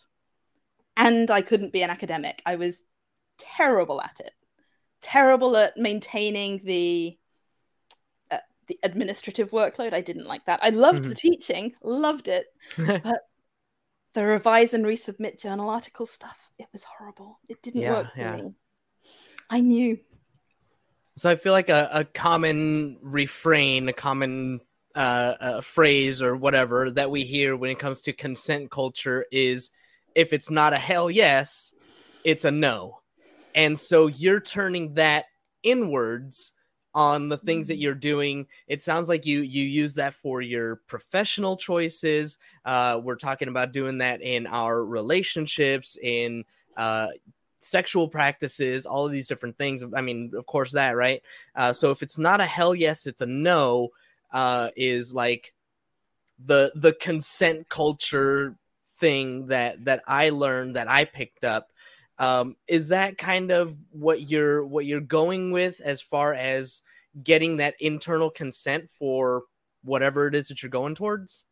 And 0.95 1.31
I 1.31 1.41
couldn't 1.41 1.73
be 1.73 1.83
an 1.83 1.89
academic. 1.89 2.43
I 2.45 2.57
was 2.57 2.83
terrible 3.39 4.03
at 4.03 4.21
it 4.21 4.35
terrible 5.01 5.57
at 5.57 5.77
maintaining 5.77 6.61
the 6.65 7.17
uh, 8.31 8.39
the 8.67 8.79
administrative 8.83 9.51
workload. 9.51 9.93
I 9.93 10.01
didn't 10.01 10.27
like 10.27 10.45
that. 10.47 10.61
I 10.63 10.71
loved 10.71 11.03
mm-hmm. 11.03 11.11
the 11.11 11.15
teaching, 11.15 11.73
loved 11.83 12.29
it, 12.29 12.47
but 12.77 13.23
the 14.15 14.25
revise 14.25 14.75
and 14.75 14.85
resubmit 14.85 15.41
journal 15.41 15.69
article 15.69 16.07
stuff, 16.07 16.51
it 16.59 16.67
was 16.73 16.85
horrible. 16.85 17.39
It 17.49 17.63
didn't 17.63 17.83
yeah, 17.83 17.93
work 17.95 18.13
for 18.15 18.21
yeah. 18.21 18.37
me. 18.37 18.55
I 19.49 19.61
knew. 19.61 19.99
So 21.17 21.31
I 21.31 21.35
feel 21.35 21.53
like 21.53 21.69
a, 21.69 21.89
a 21.93 22.05
common 22.05 22.99
refrain, 23.03 23.89
a 23.89 23.93
common 23.93 24.61
uh, 24.95 25.35
a 25.41 25.63
phrase 25.63 26.23
or 26.23 26.37
whatever 26.37 26.91
that 26.91 27.11
we 27.11 27.25
hear 27.25 27.57
when 27.57 27.71
it 27.71 27.79
comes 27.79 28.01
to 28.03 28.13
consent 28.13 28.71
culture 28.71 29.25
is 29.31 29.71
if 30.15 30.33
it's 30.33 30.51
not 30.51 30.73
a 30.73 30.79
hell 30.79 31.11
yes, 31.11 31.75
it's 32.25 32.45
a 32.45 32.51
no. 32.51 33.00
And 33.55 33.79
so 33.79 34.07
you're 34.07 34.41
turning 34.41 34.95
that 34.95 35.27
inwards 35.63 36.53
on 36.95 37.29
the 37.29 37.39
things 37.39 37.69
that 37.69 37.75
mm-hmm. 37.75 37.83
you're 37.83 37.95
doing. 37.95 38.47
It 38.67 38.83
sounds 38.83 39.09
like 39.09 39.27
you 39.27 39.41
you 39.41 39.65
use 39.65 39.95
that 39.95 40.15
for 40.15 40.41
your 40.41 40.77
professional 40.87 41.57
choices. 41.57 42.39
Uh, 42.65 43.01
we're 43.03 43.17
talking 43.17 43.49
about 43.49 43.73
doing 43.73 43.99
that 43.99 44.23
in 44.23 44.47
our 44.47 44.85
relationships, 44.85 45.97
in 46.03 46.45
uh, 46.77 47.09
sexual 47.61 48.09
practices, 48.09 48.87
all 48.87 49.07
of 49.07 49.13
these 49.13 49.29
different 49.29 49.57
things. 49.57 49.85
I 49.95 50.01
mean, 50.01 50.33
of 50.37 50.47
course, 50.47 50.73
that 50.73 50.97
right. 50.97 51.23
Uh, 51.55 51.73
so 51.73 51.91
if 51.91 52.03
it's 52.03 52.19
not 52.19 52.41
a 52.41 52.47
hell 52.47 52.75
yes, 52.75 53.07
it's 53.07 53.21
a 53.23 53.27
no. 53.27 53.91
Uh, 54.33 54.71
is 54.77 55.13
like 55.13 55.53
the 56.45 56.71
the 56.77 56.93
consent 56.93 57.69
culture 57.69 58.57
thing 58.99 59.47
that 59.49 59.85
that 59.85 60.03
I 60.07 60.31
learned 60.31 60.77
that 60.77 60.89
I 60.89 61.05
picked 61.05 61.43
up 61.43 61.73
um, 62.21 62.55
is 62.69 62.89
that 62.89 63.17
kind 63.17 63.51
of 63.51 63.77
what 63.91 64.29
you're 64.29 64.65
what 64.65 64.85
you're 64.85 65.01
going 65.01 65.53
with 65.53 65.81
as 65.81 66.03
far 66.03 66.35
as 66.35 66.83
getting 67.21 67.57
that 67.57 67.75
internal 67.81 68.31
consent 68.31 68.91
for 68.91 69.45
whatever 69.83 70.27
it 70.27 70.35
is 70.35 70.49
that 70.49 70.63
you're 70.63 70.71
going 70.71 70.95
towards? 70.95 71.45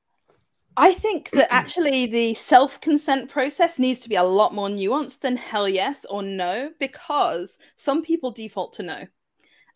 I 0.76 0.92
think 0.92 1.30
that 1.30 1.48
actually 1.50 2.04
the 2.06 2.34
self 2.34 2.82
consent 2.82 3.30
process 3.30 3.78
needs 3.78 4.00
to 4.00 4.10
be 4.10 4.14
a 4.14 4.22
lot 4.22 4.54
more 4.54 4.68
nuanced 4.68 5.20
than 5.20 5.38
hell 5.38 5.68
yes 5.68 6.04
or 6.04 6.22
no, 6.22 6.70
because 6.78 7.58
some 7.76 8.02
people 8.02 8.30
default 8.30 8.74
to 8.74 8.82
no. 8.82 9.06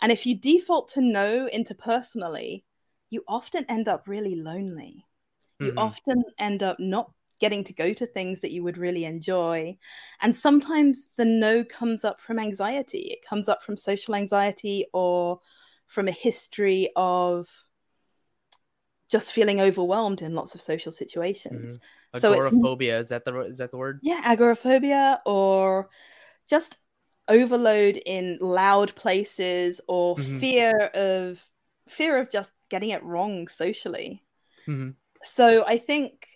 And 0.03 0.13
if 0.13 0.27
you 0.27 0.39
default 0.39 0.89
to 0.91 1.01
no 1.01 1.49
interpersonally, 1.53 2.65
you 3.09 3.25
often 3.27 3.65
end 3.67 3.89
up 3.89 4.07
really 4.07 4.35
lonely. 4.35 5.07
You 5.59 5.69
mm-hmm. 5.69 5.79
often 5.79 6.23
end 6.39 6.63
up 6.63 6.79
not 6.79 7.13
getting 7.43 7.65
to 7.65 7.75
go 7.75 7.93
to 7.93 8.07
things 8.07 8.39
that 8.41 8.53
you 8.53 8.63
would 8.63 8.79
really 8.79 9.05
enjoy. 9.05 9.77
And 10.21 10.35
sometimes 10.35 11.09
the 11.17 11.25
no 11.25 11.65
comes 11.65 12.05
up 12.05 12.21
from 12.21 12.39
anxiety, 12.39 13.01
it 13.11 13.29
comes 13.29 13.49
up 13.49 13.65
from 13.65 13.77
social 13.77 14.15
anxiety 14.15 14.87
or 14.95 15.41
from 15.89 16.07
a 16.07 16.13
history 16.13 16.89
of 16.95 17.49
just 19.11 19.33
feeling 19.33 19.61
overwhelmed 19.61 20.23
in 20.23 20.35
lots 20.35 20.55
of 20.55 20.61
social 20.61 20.93
situations. 20.93 21.79
Mm-hmm. 22.15 22.27
Agoraphobia 22.27 22.95
so 22.95 23.01
is 23.01 23.09
that 23.09 23.25
the 23.25 23.41
is 23.41 23.59
that 23.59 23.73
the 23.73 23.77
word? 23.77 23.99
Yeah, 24.03 24.21
agoraphobia 24.25 25.21
or 25.27 25.91
just 26.49 26.79
overload 27.27 28.01
in 28.07 28.39
loud 28.41 28.95
places 28.95 29.81
or 29.89 30.15
mm-hmm. 30.15 30.39
fear 30.39 30.91
of 30.95 31.45
fear 31.89 32.19
of 32.19 32.31
just 32.31 32.53
getting 32.69 32.91
it 32.91 33.03
wrong 33.03 33.49
socially. 33.49 34.23
Mm-hmm. 34.69 34.91
So 35.25 35.65
I 35.67 35.79
think 35.79 36.27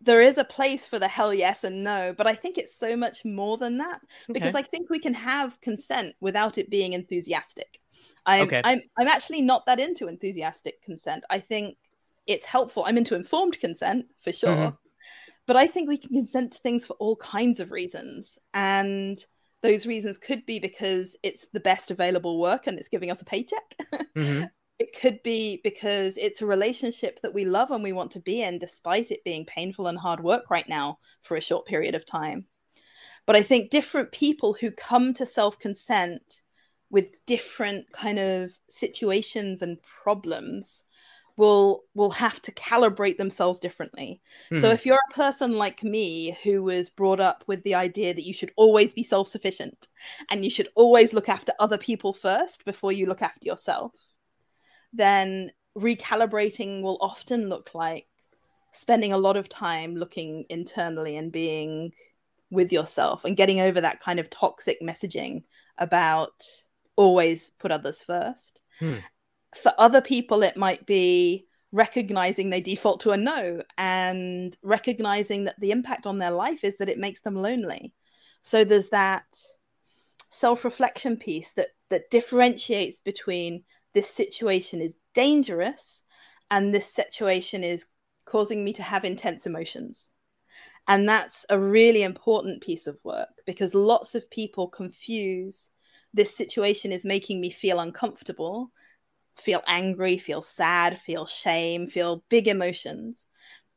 there 0.00 0.20
is 0.20 0.38
a 0.38 0.44
place 0.44 0.86
for 0.86 0.98
the 0.98 1.08
hell 1.08 1.34
yes 1.34 1.64
and 1.64 1.82
no, 1.82 2.14
but 2.16 2.26
I 2.26 2.34
think 2.34 2.58
it's 2.58 2.76
so 2.76 2.96
much 2.96 3.24
more 3.24 3.56
than 3.56 3.78
that 3.78 4.00
because 4.28 4.50
okay. 4.50 4.58
I 4.60 4.62
think 4.62 4.90
we 4.90 4.98
can 4.98 5.14
have 5.14 5.60
consent 5.60 6.14
without 6.20 6.58
it 6.58 6.70
being 6.70 6.92
enthusiastic. 6.92 7.80
I'm, 8.24 8.42
okay. 8.42 8.60
I'm 8.64 8.80
I'm 8.98 9.08
actually 9.08 9.42
not 9.42 9.66
that 9.66 9.80
into 9.80 10.06
enthusiastic 10.06 10.82
consent. 10.82 11.24
I 11.30 11.40
think 11.40 11.76
it's 12.26 12.44
helpful. 12.44 12.84
I'm 12.86 12.98
into 12.98 13.14
informed 13.14 13.58
consent 13.58 14.06
for 14.20 14.32
sure. 14.32 14.50
Mm-hmm. 14.50 14.74
But 15.46 15.56
I 15.56 15.66
think 15.66 15.88
we 15.88 15.96
can 15.96 16.10
consent 16.10 16.52
to 16.52 16.58
things 16.58 16.86
for 16.86 16.92
all 17.00 17.16
kinds 17.16 17.58
of 17.58 17.72
reasons. 17.72 18.38
And 18.52 19.18
those 19.62 19.86
reasons 19.86 20.18
could 20.18 20.44
be 20.44 20.58
because 20.58 21.16
it's 21.22 21.46
the 21.54 21.60
best 21.60 21.90
available 21.90 22.38
work 22.38 22.66
and 22.66 22.78
it's 22.78 22.88
giving 22.88 23.10
us 23.10 23.22
a 23.22 23.24
paycheck. 23.24 23.74
Mm-hmm. 24.16 24.44
It 24.78 24.98
could 24.98 25.22
be 25.22 25.60
because 25.64 26.16
it's 26.16 26.40
a 26.40 26.46
relationship 26.46 27.20
that 27.22 27.34
we 27.34 27.44
love 27.44 27.70
and 27.70 27.82
we 27.82 27.92
want 27.92 28.12
to 28.12 28.20
be 28.20 28.42
in, 28.42 28.58
despite 28.58 29.10
it 29.10 29.24
being 29.24 29.44
painful 29.44 29.88
and 29.88 29.98
hard 29.98 30.20
work 30.20 30.50
right 30.50 30.68
now 30.68 30.98
for 31.22 31.36
a 31.36 31.40
short 31.42 31.66
period 31.66 31.94
of 31.94 32.06
time. 32.06 32.46
But 33.26 33.36
I 33.36 33.42
think 33.42 33.70
different 33.70 34.12
people 34.12 34.54
who 34.54 34.70
come 34.70 35.12
to 35.14 35.26
self 35.26 35.58
consent 35.58 36.42
with 36.90 37.08
different 37.26 37.92
kind 37.92 38.18
of 38.18 38.52
situations 38.70 39.60
and 39.62 39.78
problems 39.82 40.84
will 41.38 41.84
will 41.94 42.10
have 42.10 42.42
to 42.42 42.52
calibrate 42.52 43.16
themselves 43.16 43.60
differently. 43.60 44.20
Mm-hmm. 44.50 44.60
So 44.60 44.68
hmm. 44.68 44.74
if 44.74 44.84
you're 44.84 44.98
a 45.10 45.14
person 45.14 45.56
like 45.56 45.82
me 45.82 46.36
who 46.42 46.62
was 46.62 46.90
brought 46.90 47.20
up 47.20 47.44
with 47.46 47.62
the 47.62 47.76
idea 47.76 48.12
that 48.12 48.26
you 48.26 48.34
should 48.34 48.52
always 48.56 48.92
be 48.92 49.02
self-sufficient 49.02 49.86
and 50.30 50.44
you 50.44 50.50
should 50.50 50.68
always 50.74 51.14
look 51.14 51.28
after 51.28 51.52
other 51.60 51.78
people 51.78 52.12
first 52.12 52.64
before 52.64 52.92
you 52.92 53.06
look 53.06 53.22
after 53.22 53.46
yourself, 53.46 53.92
then 54.92 55.50
recalibrating 55.76 56.82
will 56.82 56.98
often 57.00 57.48
look 57.48 57.70
like 57.74 58.06
spending 58.72 59.12
a 59.12 59.18
lot 59.18 59.36
of 59.36 59.48
time 59.48 59.96
looking 59.96 60.44
internally 60.48 61.16
and 61.16 61.32
being 61.32 61.92
with 62.50 62.72
yourself 62.72 63.24
and 63.24 63.36
getting 63.36 63.60
over 63.60 63.80
that 63.80 64.00
kind 64.00 64.18
of 64.18 64.30
toxic 64.30 64.78
messaging 64.82 65.42
about 65.78 66.42
always 66.96 67.50
put 67.58 67.70
others 67.70 68.02
first. 68.02 68.60
Hmm. 68.78 68.96
For 69.54 69.72
other 69.78 70.00
people, 70.00 70.42
it 70.42 70.56
might 70.56 70.86
be 70.86 71.46
recognizing 71.72 72.48
they 72.48 72.60
default 72.60 73.00
to 73.00 73.10
a 73.10 73.16
no 73.16 73.62
and 73.76 74.56
recognizing 74.62 75.44
that 75.44 75.60
the 75.60 75.70
impact 75.70 76.06
on 76.06 76.18
their 76.18 76.30
life 76.30 76.64
is 76.64 76.78
that 76.78 76.88
it 76.88 76.98
makes 76.98 77.20
them 77.20 77.34
lonely. 77.34 77.94
So 78.42 78.64
there's 78.64 78.88
that 78.88 79.26
self-reflection 80.30 81.16
piece 81.16 81.52
that 81.52 81.68
that 81.90 82.10
differentiates 82.10 83.00
between 83.00 83.64
this 83.98 84.08
situation 84.08 84.80
is 84.80 84.96
dangerous 85.12 86.02
and 86.52 86.72
this 86.72 86.86
situation 86.86 87.64
is 87.64 87.86
causing 88.26 88.62
me 88.62 88.72
to 88.72 88.82
have 88.84 89.04
intense 89.04 89.44
emotions. 89.44 90.08
And 90.86 91.08
that's 91.08 91.44
a 91.50 91.58
really 91.58 92.04
important 92.04 92.62
piece 92.62 92.86
of 92.86 92.96
work 93.02 93.30
because 93.44 93.74
lots 93.74 94.14
of 94.14 94.30
people 94.30 94.68
confuse 94.68 95.70
this 96.14 96.36
situation 96.36 96.92
is 96.92 97.04
making 97.04 97.40
me 97.40 97.50
feel 97.50 97.80
uncomfortable, 97.80 98.70
feel 99.36 99.62
angry, 99.66 100.16
feel 100.16 100.42
sad, 100.42 101.00
feel 101.00 101.26
shame, 101.26 101.88
feel 101.88 102.22
big 102.28 102.46
emotions. 102.46 103.26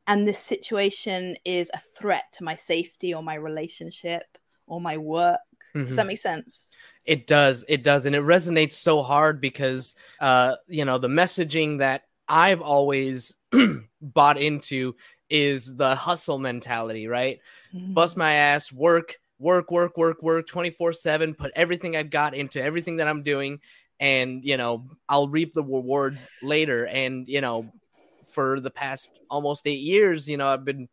And 0.05 0.27
this 0.27 0.37
situation 0.37 1.35
is 1.43 1.71
a 1.73 1.79
threat 1.97 2.25
to 2.33 2.43
my 2.43 2.55
safety 2.55 3.11
or 3.11 3.23
my 3.23 3.33
relationship 3.33 4.37
or 4.67 4.79
my 4.79 4.97
work. 4.97 5.39
Mm-hmm. 5.75 5.87
Does 5.87 5.95
that 5.95 6.03
mm-hmm. 6.03 6.09
make 6.09 6.21
sense? 6.21 6.67
It 7.05 7.27
does. 7.27 7.65
It 7.67 7.83
does. 7.83 8.05
And 8.05 8.15
it 8.15 8.23
resonates 8.23 8.73
so 8.73 9.01
hard 9.01 9.41
because, 9.41 9.95
uh, 10.19 10.55
you 10.67 10.85
know, 10.85 10.97
the 10.97 11.07
messaging 11.07 11.79
that 11.79 12.03
I've 12.27 12.61
always 12.61 13.33
bought 14.01 14.37
into 14.37 14.95
is 15.29 15.75
the 15.75 15.95
hustle 15.95 16.37
mentality, 16.37 17.07
right? 17.07 17.39
Mm-hmm. 17.73 17.93
Bust 17.93 18.17
my 18.17 18.33
ass, 18.33 18.71
work, 18.71 19.17
work, 19.39 19.71
work, 19.71 19.97
work, 19.97 20.21
work 20.21 20.47
24 20.47 20.93
7, 20.93 21.33
put 21.33 21.51
everything 21.55 21.95
I've 21.95 22.09
got 22.09 22.35
into 22.35 22.61
everything 22.61 22.97
that 22.97 23.07
I'm 23.07 23.23
doing. 23.23 23.59
And, 23.99 24.43
you 24.43 24.57
know, 24.57 24.85
I'll 25.09 25.27
reap 25.27 25.53
the 25.53 25.63
rewards 25.63 26.29
later. 26.41 26.85
And, 26.85 27.27
you 27.27 27.41
know, 27.41 27.71
for 28.31 28.59
the 28.59 28.71
past 28.71 29.11
almost 29.29 29.67
eight 29.67 29.81
years, 29.81 30.27
you 30.27 30.37
know, 30.37 30.47
I've 30.47 30.65
been 30.65 30.89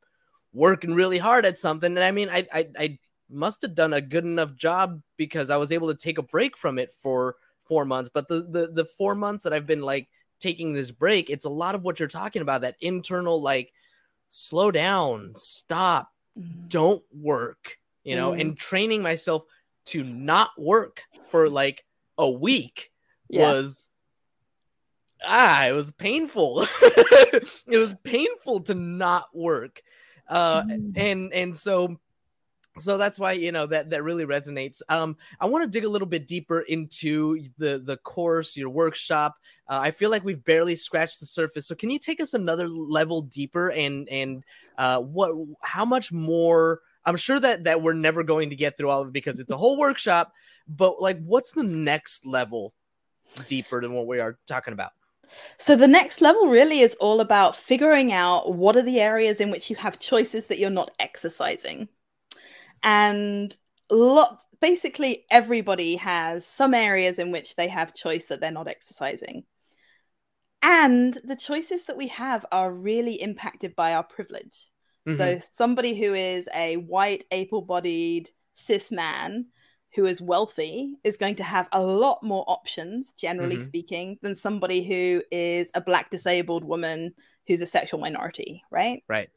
working 0.53 0.95
really 0.95 1.19
hard 1.19 1.47
at 1.47 1.57
something. 1.57 1.97
And 1.97 2.05
I 2.05 2.11
mean, 2.11 2.29
I, 2.31 2.47
I, 2.53 2.69
I 2.79 2.99
must 3.31 3.63
have 3.63 3.75
done 3.75 3.93
a 3.93 4.01
good 4.01 4.25
enough 4.25 4.55
job 4.55 5.03
because 5.17 5.51
I 5.51 5.57
was 5.57 5.73
able 5.73 5.89
to 5.89 5.95
take 5.95 6.19
a 6.19 6.23
break 6.23 6.57
from 6.57 6.79
it 6.79 6.93
for 7.01 7.37
four 7.61 7.85
months. 7.85 8.11
But 8.13 8.29
the, 8.29 8.43
the, 8.43 8.71
the 8.73 8.85
four 8.85 9.15
months 9.15 9.45
that 9.45 9.53
I've 9.53 9.67
been 9.67 9.83
like 9.83 10.09
taking 10.41 10.73
this 10.73 10.91
break, 10.91 11.31
it's 11.31 11.45
a 11.45 11.51
lot 11.51 11.75
of 11.75 11.85
what 11.85 11.99
you're 11.99 12.09
talking 12.09 12.43
about 12.43 12.63
that 12.63 12.77
internal, 12.81 13.43
like, 13.43 13.73
slow 14.31 14.71
down, 14.71 15.33
stop, 15.37 16.11
mm. 16.39 16.69
don't 16.69 17.03
work, 17.13 17.79
you 18.05 18.17
know, 18.17 18.33
mm. 18.33 18.41
and 18.41 18.59
training 18.59 19.03
myself 19.03 19.45
to 19.87 20.05
not 20.05 20.51
work 20.59 21.03
for 21.31 21.49
like 21.49 21.85
a 22.19 22.29
week 22.29 22.91
yeah. 23.29 23.53
was 23.53 23.89
ah, 25.27 25.67
it 25.67 25.73
was 25.73 25.91
painful. 25.93 26.65
it 26.83 27.79
was 27.79 27.95
painful 28.05 28.61
to 28.61 28.75
not 28.75 29.27
work. 29.35 29.83
Uh, 30.29 30.63
mm. 30.63 30.93
and 30.97 31.33
and 31.33 31.57
so 31.57 31.99
so 32.79 32.97
that's 32.97 33.19
why 33.19 33.33
you 33.33 33.53
know 33.53 33.67
that 33.67 33.91
that 33.91 34.03
really 34.03 34.25
resonates. 34.25 34.83
Um 34.89 35.17
i 35.41 35.47
want 35.47 35.65
to 35.65 35.71
dig 35.71 35.85
a 35.85 35.89
little 35.89 36.09
bit 36.09 36.27
deeper 36.27 36.61
into 36.61 37.45
the 37.59 37.81
the 37.85 37.97
course 37.99 38.57
your 38.57 38.71
workshop. 38.71 39.37
Uh, 39.69 39.81
i 39.83 39.91
feel 39.91 40.11
like 40.11 40.25
we've 40.25 40.45
barely 40.45 40.77
scratched 40.77 41.21
the 41.21 41.27
surface. 41.27 41.67
So 41.67 41.75
can 41.75 41.91
you 41.91 41.99
take 41.99 42.21
us 42.21 42.35
another 42.35 42.69
level 42.69 43.23
deeper 43.23 43.71
and 43.71 44.09
and 44.09 44.45
uh 44.77 45.01
what 45.01 45.33
how 45.63 45.85
much 45.85 46.13
more 46.13 46.81
i'm 47.05 47.17
sure 47.17 47.41
that 47.41 47.65
that 47.65 47.83
we're 47.83 47.93
never 47.93 48.23
going 48.23 48.51
to 48.51 48.57
get 48.57 48.77
through 48.77 48.91
all 48.91 49.03
of 49.03 49.09
it 49.09 49.13
because 49.13 49.41
it's 49.41 49.53
a 49.53 49.57
whole 49.57 49.79
workshop 49.79 50.33
but 50.69 51.01
like 51.01 51.19
what's 51.25 51.53
the 51.53 51.65
next 51.65 52.27
level 52.27 52.75
deeper 53.47 53.81
than 53.81 53.93
what 53.93 54.07
we 54.07 54.21
are 54.21 54.39
talking 54.47 54.73
about? 54.73 54.93
So 55.59 55.77
the 55.77 55.89
next 55.89 56.21
level 56.21 56.49
really 56.49 56.81
is 56.81 56.95
all 57.01 57.21
about 57.21 57.57
figuring 57.57 58.13
out 58.13 58.55
what 58.55 58.77
are 58.77 58.83
the 58.83 59.01
areas 59.01 59.41
in 59.41 59.51
which 59.51 59.69
you 59.69 59.77
have 59.77 59.99
choices 59.99 60.47
that 60.47 60.59
you're 60.59 60.71
not 60.71 60.91
exercising. 60.99 61.89
And 62.83 63.55
lots 63.91 64.47
basically 64.61 65.25
everybody 65.31 65.97
has 65.97 66.47
some 66.47 66.75
areas 66.75 67.19
in 67.19 67.33
which 67.33 67.57
they 67.57 67.69
have 67.69 67.95
choice 67.95 68.27
that 68.27 68.41
they're 68.41 68.51
not 68.51 68.69
exercising. 68.69 69.45
And 70.63 71.17
the 71.25 71.37
choices 71.37 71.85
that 71.85 71.97
we 71.97 72.09
have 72.09 72.45
are 72.51 72.73
really 72.73 73.23
impacted 73.23 73.77
by 73.77 73.95
our 73.95 74.03
privilege. 74.03 74.71
Mm-hmm. 75.09 75.17
So 75.17 75.39
somebody 75.39 75.99
who 75.99 76.15
is 76.15 76.49
a 76.55 76.77
white 76.77 77.25
able-bodied 77.31 78.31
cis 78.55 78.91
man 78.91 79.47
who 79.95 80.05
is 80.05 80.21
wealthy 80.21 80.97
is 81.05 81.17
going 81.17 81.37
to 81.37 81.45
have 81.45 81.69
a 81.73 81.81
lot 81.81 82.23
more 82.23 82.45
options, 82.47 83.13
generally 83.17 83.57
mm-hmm. 83.57 83.65
speaking, 83.65 84.19
than 84.21 84.35
somebody 84.35 84.83
who 84.83 85.23
is 85.31 85.71
a 85.75 85.81
black 85.81 86.11
disabled 86.11 86.65
woman 86.65 87.15
who's 87.47 87.63
a 87.63 87.67
sexual 87.67 88.01
minority, 88.01 88.63
right? 88.71 89.03
Right. 89.09 89.31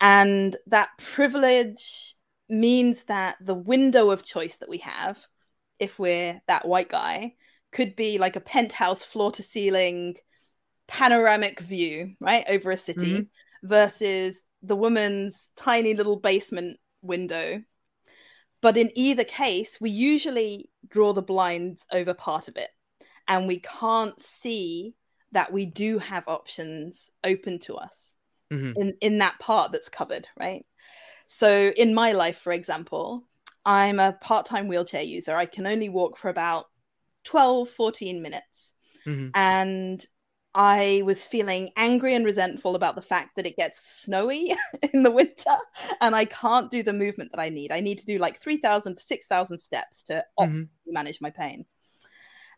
And 0.00 0.54
that 0.66 0.90
privilege 0.98 2.16
means 2.48 3.04
that 3.04 3.36
the 3.40 3.54
window 3.54 4.10
of 4.10 4.24
choice 4.24 4.56
that 4.58 4.68
we 4.68 4.78
have, 4.78 5.26
if 5.78 5.98
we're 5.98 6.40
that 6.46 6.66
white 6.66 6.88
guy, 6.88 7.34
could 7.70 7.96
be 7.96 8.18
like 8.18 8.36
a 8.36 8.40
penthouse 8.40 9.04
floor 9.04 9.32
to 9.32 9.42
ceiling 9.42 10.16
panoramic 10.86 11.60
view, 11.60 12.14
right, 12.20 12.44
over 12.48 12.70
a 12.70 12.76
city, 12.76 13.12
mm-hmm. 13.12 13.66
versus 13.66 14.44
the 14.62 14.76
woman's 14.76 15.50
tiny 15.56 15.94
little 15.94 16.16
basement 16.16 16.78
window 17.00 17.60
but 18.62 18.76
in 18.76 18.90
either 18.94 19.24
case, 19.24 19.78
we 19.80 19.90
usually 19.90 20.70
draw 20.88 21.12
the 21.12 21.20
blinds 21.20 21.84
over 21.92 22.14
part 22.14 22.48
of 22.48 22.56
it 22.56 22.70
and 23.28 23.46
we 23.46 23.58
can't 23.58 24.18
see 24.20 24.94
that 25.32 25.52
we 25.52 25.66
do 25.66 25.98
have 25.98 26.24
options 26.28 27.10
open 27.24 27.58
to 27.58 27.74
us 27.74 28.14
mm-hmm. 28.52 28.80
in, 28.80 28.94
in 29.00 29.18
that 29.18 29.38
part 29.40 29.72
that's 29.72 29.88
covered, 29.88 30.28
right? 30.38 30.64
So 31.34 31.72
in 31.74 31.94
my 31.94 32.12
life, 32.12 32.36
for 32.36 32.52
example, 32.52 33.24
I'm 33.64 33.98
a 33.98 34.12
part 34.12 34.44
time 34.44 34.68
wheelchair 34.68 35.00
user. 35.00 35.34
I 35.34 35.46
can 35.46 35.66
only 35.66 35.88
walk 35.88 36.18
for 36.18 36.28
about 36.28 36.66
12, 37.24 37.70
14 37.70 38.20
minutes. 38.20 38.74
Mm-hmm. 39.06 39.30
And 39.34 40.06
I 40.54 41.00
was 41.06 41.24
feeling 41.24 41.70
angry 41.74 42.14
and 42.14 42.26
resentful 42.26 42.76
about 42.76 42.96
the 42.96 43.02
fact 43.02 43.36
that 43.36 43.46
it 43.46 43.56
gets 43.56 44.02
snowy 44.02 44.54
in 44.92 45.04
the 45.04 45.10
winter 45.10 45.56
and 46.02 46.14
I 46.14 46.26
can't 46.26 46.70
do 46.70 46.82
the 46.82 46.92
movement 46.92 47.30
that 47.32 47.40
I 47.40 47.48
need. 47.48 47.72
I 47.72 47.80
need 47.80 47.96
to 48.00 48.06
do 48.06 48.18
like 48.18 48.38
3,000 48.38 48.96
to 48.96 49.02
6,000 49.02 49.58
steps 49.58 50.02
to 50.02 50.22
mm-hmm. 50.38 50.64
manage 50.86 51.22
my 51.22 51.30
pain. 51.30 51.64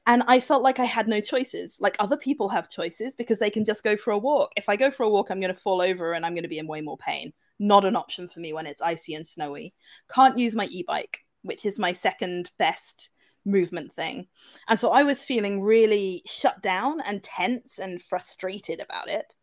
And 0.05 0.25
I 0.27 0.41
felt 0.41 0.65
like 0.65 0.81
I 0.81 0.85
had 0.85 1.07
no 1.07 1.21
choices. 1.21 1.79
Like 1.81 1.95
other 2.01 2.17
people 2.17 2.49
have 2.49 2.69
choices 2.69 3.15
because 3.15 3.39
they 3.39 3.51
can 3.51 3.65
just 3.65 3.85
go 3.85 3.97
for 3.97 4.11
a 4.11 4.19
walk. 4.19 4.51
If 4.57 4.69
I 4.69 4.75
go 4.75 4.91
for 4.91 5.05
a 5.05 5.09
walk, 5.09 5.31
I'm 5.31 5.39
going 5.39 5.55
to 5.55 5.61
fall 5.61 5.81
over 5.81 6.13
and 6.15 6.27
I'm 6.27 6.35
going 6.35 6.43
to 6.43 6.49
be 6.49 6.59
in 6.59 6.67
way 6.67 6.81
more 6.81 6.99
pain. 6.99 7.33
Not 7.59 7.85
an 7.85 7.97
option 7.97 8.29
for 8.29 8.41
me 8.41 8.53
when 8.53 8.67
it's 8.67 8.83
icy 8.83 9.15
and 9.15 9.27
snowy. 9.27 9.75
Can't 10.13 10.39
use 10.39 10.57
my 10.57 10.67
e 10.67 10.85
bike, 10.87 11.21
which 11.43 11.65
is 11.65 11.79
my 11.79 11.93
second 11.93 12.51
best 12.59 13.11
movement 13.45 13.93
thing. 13.93 14.27
And 14.69 14.79
so 14.79 14.91
I 14.91 15.03
was 15.03 15.23
feeling 15.23 15.63
really 15.63 16.23
shut 16.27 16.63
down 16.63 17.01
and 17.01 17.23
tense 17.23 17.79
and 17.79 18.03
frustrated 18.03 18.81
about 18.81 19.09
it. 19.09 19.35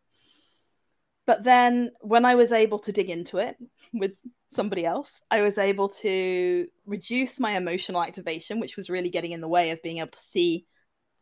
But 1.26 1.44
then 1.44 1.92
when 2.00 2.24
I 2.24 2.34
was 2.34 2.52
able 2.52 2.80
to 2.80 2.92
dig 2.92 3.08
into 3.08 3.38
it 3.38 3.56
with 3.92 4.12
somebody 4.50 4.84
else, 4.84 5.20
I 5.30 5.40
was 5.40 5.56
able 5.56 5.88
to 5.88 6.66
reduce 6.84 7.38
my 7.38 7.52
emotional 7.52 8.02
activation, 8.02 8.60
which 8.60 8.76
was 8.76 8.90
really 8.90 9.10
getting 9.10 9.32
in 9.32 9.40
the 9.40 9.48
way 9.48 9.70
of 9.70 9.82
being 9.82 9.98
able 9.98 10.10
to 10.10 10.18
see 10.18 10.66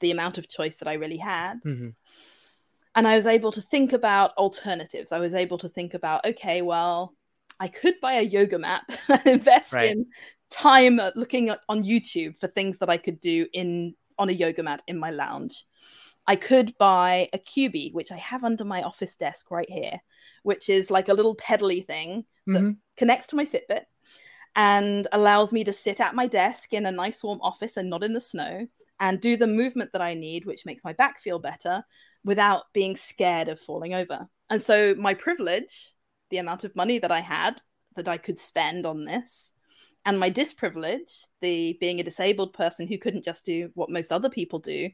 the 0.01 0.11
amount 0.11 0.39
of 0.39 0.49
choice 0.49 0.79
that 0.79 0.89
I 0.89 0.95
really 0.95 1.19
had. 1.19 1.61
Mm-hmm. 1.65 1.91
And 2.95 3.07
I 3.07 3.15
was 3.15 3.27
able 3.27 3.53
to 3.53 3.61
think 3.61 3.93
about 3.93 4.37
alternatives. 4.37 5.13
I 5.13 5.19
was 5.19 5.35
able 5.35 5.59
to 5.59 5.69
think 5.69 5.95
about, 5.95 6.25
okay, 6.27 6.61
well, 6.63 7.15
I 7.61 7.69
could 7.69 7.95
buy 8.01 8.15
a 8.15 8.23
yoga 8.23 8.59
mat 8.59 8.83
and 9.09 9.27
invest 9.27 9.73
right. 9.73 9.91
in 9.91 10.07
time 10.51 11.01
looking 11.15 11.51
at, 11.51 11.61
on 11.69 11.85
YouTube 11.85 12.39
for 12.39 12.49
things 12.49 12.79
that 12.79 12.91
I 12.91 12.97
could 12.97 13.21
do 13.21 13.47
in 13.53 13.95
on 14.19 14.29
a 14.29 14.33
yoga 14.33 14.63
mat 14.63 14.83
in 14.87 14.99
my 14.99 15.11
lounge. 15.11 15.65
I 16.27 16.37
could 16.37 16.77
buy 16.79 17.29
a 17.33 17.39
Cubii, 17.39 17.93
which 17.93 18.13
I 18.13 18.17
have 18.17 18.45
under 18.45 18.65
my 18.65 18.83
office 18.83 19.17
desk 19.17 19.51
right 19.51 19.69
here, 19.69 19.99
which 20.43 20.69
is 20.69 20.91
like 20.91 21.09
a 21.09 21.15
little 21.15 21.35
pedally 21.35 21.85
thing 21.85 22.25
that 22.47 22.61
mm-hmm. 22.61 22.73
connects 22.97 23.29
to 23.29 23.37
my 23.37 23.45
Fitbit 23.45 23.85
and 24.55 25.07
allows 25.13 25.53
me 25.53 25.65
to 25.65 25.73
sit 25.73 26.01
at 26.01 26.15
my 26.15 26.27
desk 26.27 26.73
in 26.73 26.87
a 26.87 26.93
nice 26.93 27.23
warm 27.23 27.41
office 27.41 27.77
and 27.77 27.89
not 27.89 28.03
in 28.03 28.13
the 28.13 28.21
snow 28.21 28.67
and 29.01 29.21
do 29.21 29.37
the 29.37 29.47
movement 29.47 29.93
that 29.93 30.03
I 30.03 30.15
need, 30.15 30.45
which 30.45 30.67
makes 30.67 30.85
my 30.85 30.93
back 30.93 31.21
feel 31.21 31.39
better 31.39 31.83
without 32.23 32.65
being 32.75 32.95
scared 32.95 33.49
of 33.49 33.59
falling 33.59 33.95
over. 33.95 34.29
And 34.51 34.63
so 34.63 34.95
my 34.95 35.15
privilege, 35.15 35.95
the 36.29 36.37
amount 36.37 36.65
of 36.65 36.77
money 36.77 36.99
that 36.99 37.11
I 37.11 37.21
had 37.21 37.63
that 37.97 38.09
I 38.09 38.19
could 38.19 38.39
spend 38.39 38.85
on 38.85 39.05
this, 39.05 39.53
and 40.05 40.19
my 40.19 40.31
disprivilege, 40.31 41.27
the 41.41 41.77
being 41.81 42.01
a 42.01 42.05
disabled 42.05 42.53
person 42.53 42.87
who 42.87 42.99
couldn't 42.99 43.25
just 43.25 43.45
do 43.45 43.71
what 43.75 43.91
most 43.91 44.13
other 44.13 44.31
people 44.31 44.59
do, 44.59 44.91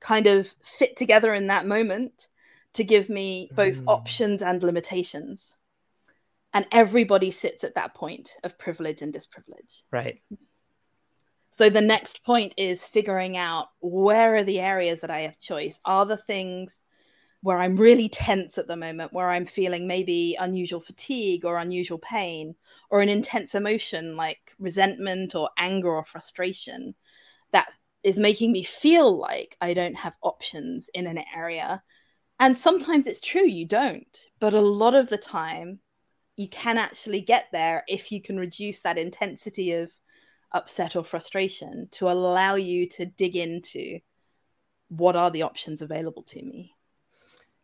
kind 0.00 0.26
of 0.26 0.54
fit 0.62 0.96
together 0.96 1.34
in 1.34 1.46
that 1.46 1.66
moment 1.66 2.28
to 2.74 2.84
give 2.84 3.08
me 3.08 3.50
both 3.54 3.80
mm. 3.80 3.84
options 3.86 4.42
and 4.42 4.62
limitations. 4.62 5.56
And 6.52 6.66
everybody 6.72 7.30
sits 7.30 7.64
at 7.64 7.74
that 7.74 7.94
point 7.94 8.36
of 8.42 8.58
privilege 8.58 9.02
and 9.02 9.14
disprivilege. 9.14 9.82
Right. 9.90 10.20
So 11.50 11.68
the 11.68 11.80
next 11.80 12.24
point 12.24 12.54
is 12.56 12.86
figuring 12.86 13.36
out 13.36 13.68
where 13.80 14.36
are 14.36 14.44
the 14.44 14.60
areas 14.60 15.00
that 15.00 15.10
I 15.10 15.20
have 15.20 15.38
choice? 15.38 15.80
Are 15.84 16.06
the 16.06 16.16
things 16.16 16.80
where 17.42 17.58
I'm 17.58 17.76
really 17.76 18.08
tense 18.08 18.58
at 18.58 18.68
the 18.68 18.76
moment, 18.76 19.12
where 19.12 19.30
I'm 19.30 19.46
feeling 19.46 19.86
maybe 19.86 20.36
unusual 20.38 20.80
fatigue 20.80 21.44
or 21.44 21.58
unusual 21.58 21.98
pain 21.98 22.54
or 22.90 23.00
an 23.00 23.08
intense 23.08 23.54
emotion 23.54 24.16
like 24.16 24.54
resentment 24.58 25.34
or 25.34 25.50
anger 25.56 25.88
or 25.88 26.04
frustration 26.04 26.94
that 27.52 27.72
is 28.02 28.20
making 28.20 28.52
me 28.52 28.62
feel 28.62 29.18
like 29.18 29.56
I 29.60 29.74
don't 29.74 29.96
have 29.96 30.16
options 30.22 30.88
in 30.94 31.06
an 31.06 31.22
area. 31.34 31.82
And 32.38 32.58
sometimes 32.58 33.06
it's 33.06 33.20
true, 33.20 33.46
you 33.46 33.66
don't. 33.66 34.18
But 34.38 34.54
a 34.54 34.60
lot 34.60 34.94
of 34.94 35.08
the 35.08 35.18
time, 35.18 35.80
you 36.36 36.48
can 36.48 36.78
actually 36.78 37.20
get 37.20 37.46
there 37.52 37.84
if 37.88 38.12
you 38.12 38.22
can 38.22 38.38
reduce 38.38 38.80
that 38.82 38.96
intensity 38.96 39.72
of 39.72 39.90
upset 40.52 40.96
or 40.96 41.04
frustration 41.04 41.88
to 41.92 42.10
allow 42.10 42.54
you 42.54 42.86
to 42.88 43.06
dig 43.06 43.36
into 43.36 44.00
what 44.88 45.16
are 45.16 45.30
the 45.30 45.42
options 45.42 45.82
available 45.82 46.22
to 46.24 46.42
me. 46.42 46.74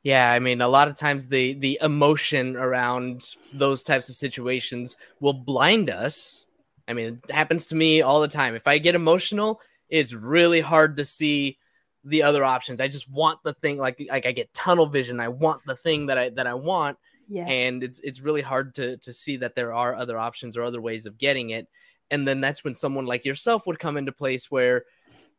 Yeah, 0.02 0.30
I 0.30 0.38
mean, 0.38 0.60
a 0.60 0.68
lot 0.68 0.86
of 0.86 0.96
times 0.96 1.26
the 1.26 1.54
the 1.54 1.78
emotion 1.82 2.56
around 2.56 3.34
those 3.52 3.82
types 3.82 4.08
of 4.08 4.14
situations 4.14 4.96
will 5.18 5.32
blind 5.32 5.90
us. 5.90 6.46
I 6.86 6.92
mean, 6.92 7.20
it 7.28 7.32
happens 7.32 7.66
to 7.66 7.74
me 7.74 8.02
all 8.02 8.20
the 8.20 8.28
time. 8.28 8.54
If 8.54 8.68
I 8.68 8.78
get 8.78 8.94
emotional, 8.94 9.60
it's 9.88 10.12
really 10.12 10.60
hard 10.60 10.96
to 10.98 11.04
see 11.04 11.58
the 12.04 12.22
other 12.22 12.44
options. 12.44 12.80
I 12.80 12.86
just 12.86 13.10
want 13.10 13.42
the 13.42 13.54
thing 13.54 13.78
like 13.78 14.00
like 14.08 14.26
I 14.26 14.32
get 14.32 14.54
tunnel 14.54 14.86
vision. 14.86 15.18
I 15.18 15.28
want 15.28 15.62
the 15.66 15.74
thing 15.74 16.06
that 16.06 16.18
I 16.18 16.28
that 16.30 16.46
I 16.46 16.54
want. 16.54 16.98
Yeah. 17.28 17.46
And 17.46 17.82
it's 17.82 17.98
it's 18.00 18.20
really 18.20 18.42
hard 18.42 18.76
to 18.76 18.96
to 18.98 19.12
see 19.12 19.38
that 19.38 19.56
there 19.56 19.72
are 19.72 19.94
other 19.94 20.18
options 20.18 20.56
or 20.56 20.62
other 20.62 20.80
ways 20.80 21.06
of 21.06 21.18
getting 21.18 21.50
it. 21.50 21.66
And 22.10 22.26
then 22.26 22.40
that's 22.40 22.62
when 22.64 22.74
someone 22.74 23.06
like 23.06 23.24
yourself 23.24 23.66
would 23.66 23.78
come 23.78 23.96
into 23.96 24.12
place 24.12 24.50
where 24.50 24.84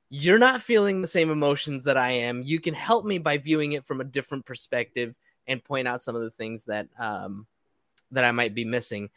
you're 0.10 0.40
not 0.40 0.62
feeling 0.62 1.02
the 1.02 1.08
same 1.08 1.30
emotions 1.30 1.84
that 1.86 1.98
I 1.98 2.12
am. 2.12 2.42
You 2.44 2.60
can 2.60 2.74
help 2.74 3.06
me 3.06 3.18
by 3.18 3.38
viewing 3.38 3.74
it 3.74 3.86
from 3.86 4.02
a 4.02 4.06
different 4.06 4.46
perspective 4.46 5.16
and 5.48 5.64
point 5.64 5.88
out 5.88 6.02
some 6.02 6.16
of 6.16 6.22
the 6.22 6.32
things 6.32 6.66
that 6.66 6.88
um, 7.00 7.48
that 8.12 8.24
I 8.24 8.32
might 8.32 8.54
be 8.54 8.66
missing. 8.66 9.10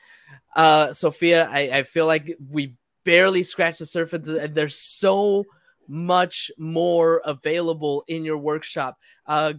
Uh, 0.54 0.92
Sophia, 0.92 1.48
I, 1.48 1.70
I 1.72 1.82
feel 1.84 2.06
like 2.06 2.36
we 2.50 2.74
barely 3.04 3.42
scratched 3.42 3.78
the 3.78 3.86
surface. 3.86 4.28
And 4.28 4.54
there's 4.54 4.76
so 4.76 5.44
much 5.86 6.50
more 6.58 7.22
available 7.24 8.04
in 8.08 8.24
your 8.24 8.38
workshop. 8.38 8.98
Uh, 9.26 9.54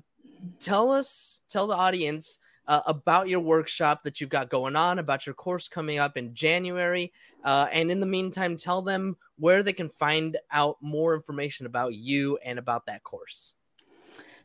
tell 0.60 0.92
us, 0.92 1.40
tell 1.50 1.68
the 1.68 1.76
audience 1.76 2.38
uh, 2.72 2.82
about 2.86 3.28
your 3.28 3.42
workshop 3.42 4.02
that 4.02 4.22
you've 4.22 4.30
got 4.30 4.50
going 4.50 4.78
on, 4.78 4.98
about 4.98 5.26
your 5.26 5.36
course 5.36 5.68
coming 5.68 6.00
up 6.00 6.16
in 6.16 6.34
January. 6.34 7.12
Uh, 7.44 7.68
and 7.70 7.92
in 7.92 8.00
the 8.00 8.06
meantime, 8.06 8.56
tell 8.56 8.82
them 8.82 9.18
where 9.38 9.62
they 9.62 9.74
can 9.74 9.90
find 9.90 10.38
out 10.52 10.78
more 10.80 11.14
information 11.14 11.66
about 11.66 11.94
you 11.94 12.38
and 12.46 12.58
about 12.58 12.86
that 12.86 13.04
course. 13.04 13.52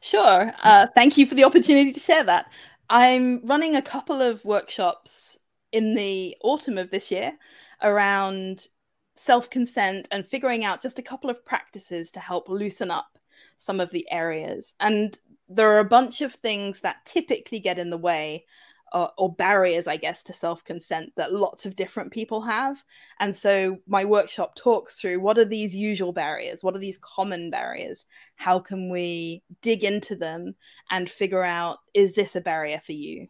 Sure. 0.01 0.53
Uh, 0.65 0.89
thank 0.93 1.17
you 1.17 1.25
for 1.25 1.37
the 1.37 1.45
opportunity 1.45 1.93
to 1.93 2.01
share 2.01 2.25
that. 2.25 2.53
I'm 2.91 3.47
running 3.47 3.77
a 3.77 3.83
couple 3.83 4.21
of 4.21 4.45
workshops 4.45 5.39
in 5.71 5.95
the 5.95 6.37
autumn 6.43 6.79
of 6.79 6.91
this 6.91 7.13
year 7.13 7.33
around 7.81 8.67
self 9.15 9.49
consent 9.51 10.09
and 10.11 10.27
figuring 10.27 10.65
out 10.65 10.83
just 10.83 10.99
a 10.99 11.03
couple 11.03 11.31
of 11.31 11.45
practices 11.45 12.11
to 12.11 12.19
help 12.19 12.49
loosen 12.49 12.91
up 12.91 13.21
some 13.57 13.79
of 13.79 13.93
the 13.93 14.05
areas. 14.11 14.75
And 14.81 15.17
there 15.49 15.71
are 15.71 15.79
a 15.79 15.85
bunch 15.85 16.21
of 16.21 16.33
things 16.33 16.81
that 16.81 17.05
typically 17.05 17.61
get 17.61 17.79
in 17.79 17.91
the 17.91 17.97
way 17.97 18.45
uh, 18.93 19.09
or 19.19 19.33
barriers, 19.33 19.87
I 19.89 19.97
guess, 19.97 20.23
to 20.25 20.33
self 20.33 20.65
consent 20.65 21.13
that 21.17 21.33
lots 21.33 21.67
of 21.67 21.77
different 21.77 22.13
people 22.13 22.43
have. 22.43 22.83
And 23.19 23.35
so 23.35 23.79
my 23.87 24.05
workshop 24.05 24.55
talks 24.55 25.01
through 25.01 25.21
what 25.21 25.39
are 25.39 25.45
these 25.45 25.77
usual 25.77 26.13
barriers? 26.13 26.63
What 26.63 26.77
are 26.77 26.81
these 26.81 26.99
common 26.99 27.51
barriers? 27.51 28.05
How 28.37 28.59
can 28.61 28.89
we 28.91 29.43
dig 29.61 29.85
into 29.85 30.15
them 30.15 30.55
and 30.91 31.11
figure 31.11 31.43
out 31.43 31.79
is 31.95 32.15
this 32.15 32.37
a 32.37 32.41
barrier 32.41 32.79
for 32.79 32.93
you? 32.93 33.27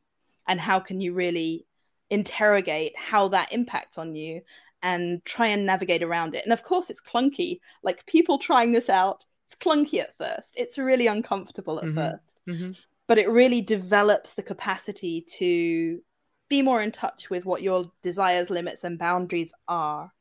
And 0.46 0.61
how 0.61 0.79
can 0.79 1.00
you 1.00 1.12
really 1.12 1.66
interrogate 2.11 2.92
how 2.96 3.29
that 3.29 3.52
impacts 3.52 3.98
on 3.98 4.14
you 4.14 4.42
and 4.83 5.24
try 5.24 5.48
and 5.48 5.66
navigate 5.66 6.02
around 6.02 6.35
it? 6.35 6.44
And 6.44 6.52
of 6.52 6.62
course, 6.62 6.90
it's 6.90 7.02
clunky. 7.02 7.61
Like 7.83 8.07
people 8.07 8.38
trying 8.38 8.72
this 8.72 8.90
out, 8.90 9.24
it's 9.46 9.54
clunky 9.54 10.00
at 10.00 10.16
first, 10.18 10.54
it's 10.56 10.76
really 10.76 11.06
uncomfortable 11.06 11.78
at 11.78 11.87
mm-hmm. 11.87 11.98
1st 11.98 12.35
mm-hmm 12.48 12.72
but 13.06 13.18
it 13.18 13.30
really 13.30 13.61
develops 13.61 14.35
the 14.35 14.42
capacity 14.42 15.24
to 15.38 16.00
be 16.48 16.62
more 16.62 16.82
in 16.82 16.92
touch 16.92 17.30
with 17.30 17.44
what 17.44 17.62
your 17.62 17.85
desires, 18.02 18.50
limits, 18.50 18.85
and 18.85 18.98
boundaries 18.98 19.52
are. 19.68 20.12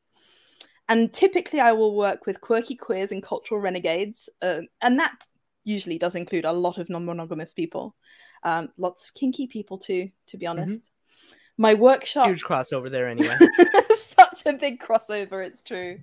And 0.88 1.12
typically, 1.12 1.60
I 1.60 1.72
will 1.72 1.96
work 1.96 2.26
with 2.26 2.42
quirky 2.42 2.76
queers 2.76 3.12
and 3.12 3.24
cultural 3.24 3.60
renegades, 3.60 4.30
uh, 4.42 4.62
and 4.82 5.00
that 5.00 5.26
usually 5.64 5.98
does 5.98 6.16
include 6.16 6.46
a 6.46 6.52
lot 6.52 6.78
of 6.78 6.90
non-monogamous 6.90 7.54
people, 7.54 7.96
um, 8.44 8.70
lots 8.78 9.06
of 9.06 9.14
kinky 9.16 9.48
people 9.48 9.80
too. 9.80 10.10
To 10.28 10.38
be 10.38 10.46
honest, 10.46 10.82
mm-hmm. 10.82 11.62
my 11.62 11.74
workshop 11.74 12.28
huge 12.28 12.44
crossover 12.44 12.92
there 12.92 13.08
anyway. 13.08 13.36
Such 13.96 14.44
a 14.46 14.54
big 14.54 14.80
crossover, 14.80 15.44
it's 15.44 15.64
true 15.64 16.00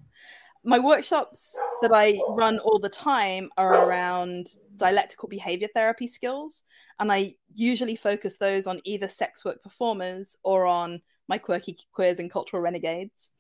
my 0.64 0.78
workshops 0.78 1.60
that 1.80 1.92
I 1.92 2.20
run 2.28 2.58
all 2.58 2.78
the 2.78 2.88
time 2.88 3.50
are 3.56 3.86
around 3.86 4.46
dialectical 4.76 5.28
behavior 5.28 5.68
therapy 5.74 6.06
skills. 6.06 6.62
And 7.00 7.10
I 7.12 7.34
usually 7.52 7.96
focus 7.96 8.36
those 8.36 8.66
on 8.66 8.80
either 8.84 9.08
sex 9.08 9.44
work 9.44 9.62
performers 9.62 10.36
or 10.44 10.66
on 10.66 11.02
my 11.28 11.38
quirky 11.38 11.78
queers 11.92 12.20
and 12.20 12.30
cultural 12.30 12.62
renegades. 12.62 13.30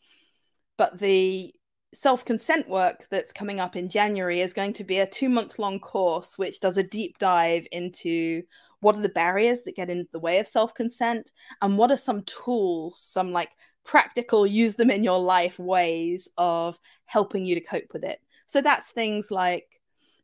But 0.76 0.98
the 0.98 1.54
self 1.94 2.24
consent 2.24 2.68
work 2.68 3.06
that's 3.10 3.32
coming 3.32 3.60
up 3.60 3.76
in 3.76 3.88
January 3.88 4.40
is 4.40 4.54
going 4.54 4.72
to 4.74 4.84
be 4.84 4.98
a 4.98 5.06
two 5.06 5.28
month 5.28 5.58
long 5.58 5.78
course 5.78 6.38
which 6.38 6.58
does 6.58 6.78
a 6.78 6.82
deep 6.82 7.18
dive 7.18 7.66
into 7.70 8.42
what 8.80 8.96
are 8.96 9.02
the 9.02 9.08
barriers 9.10 9.62
that 9.62 9.76
get 9.76 9.90
in 9.90 10.08
the 10.12 10.18
way 10.18 10.38
of 10.38 10.46
self 10.46 10.74
consent 10.74 11.30
and 11.60 11.78
what 11.78 11.92
are 11.92 11.96
some 11.96 12.22
tools, 12.22 13.00
some 13.00 13.30
like 13.30 13.50
practical, 13.84 14.46
use 14.46 14.74
them 14.74 14.90
in 14.90 15.04
your 15.04 15.20
life 15.20 15.58
ways 15.58 16.28
of 16.36 16.78
helping 17.12 17.44
you 17.44 17.54
to 17.54 17.60
cope 17.60 17.92
with 17.92 18.04
it. 18.04 18.20
So 18.46 18.62
that's 18.62 18.88
things 18.88 19.30
like 19.30 19.66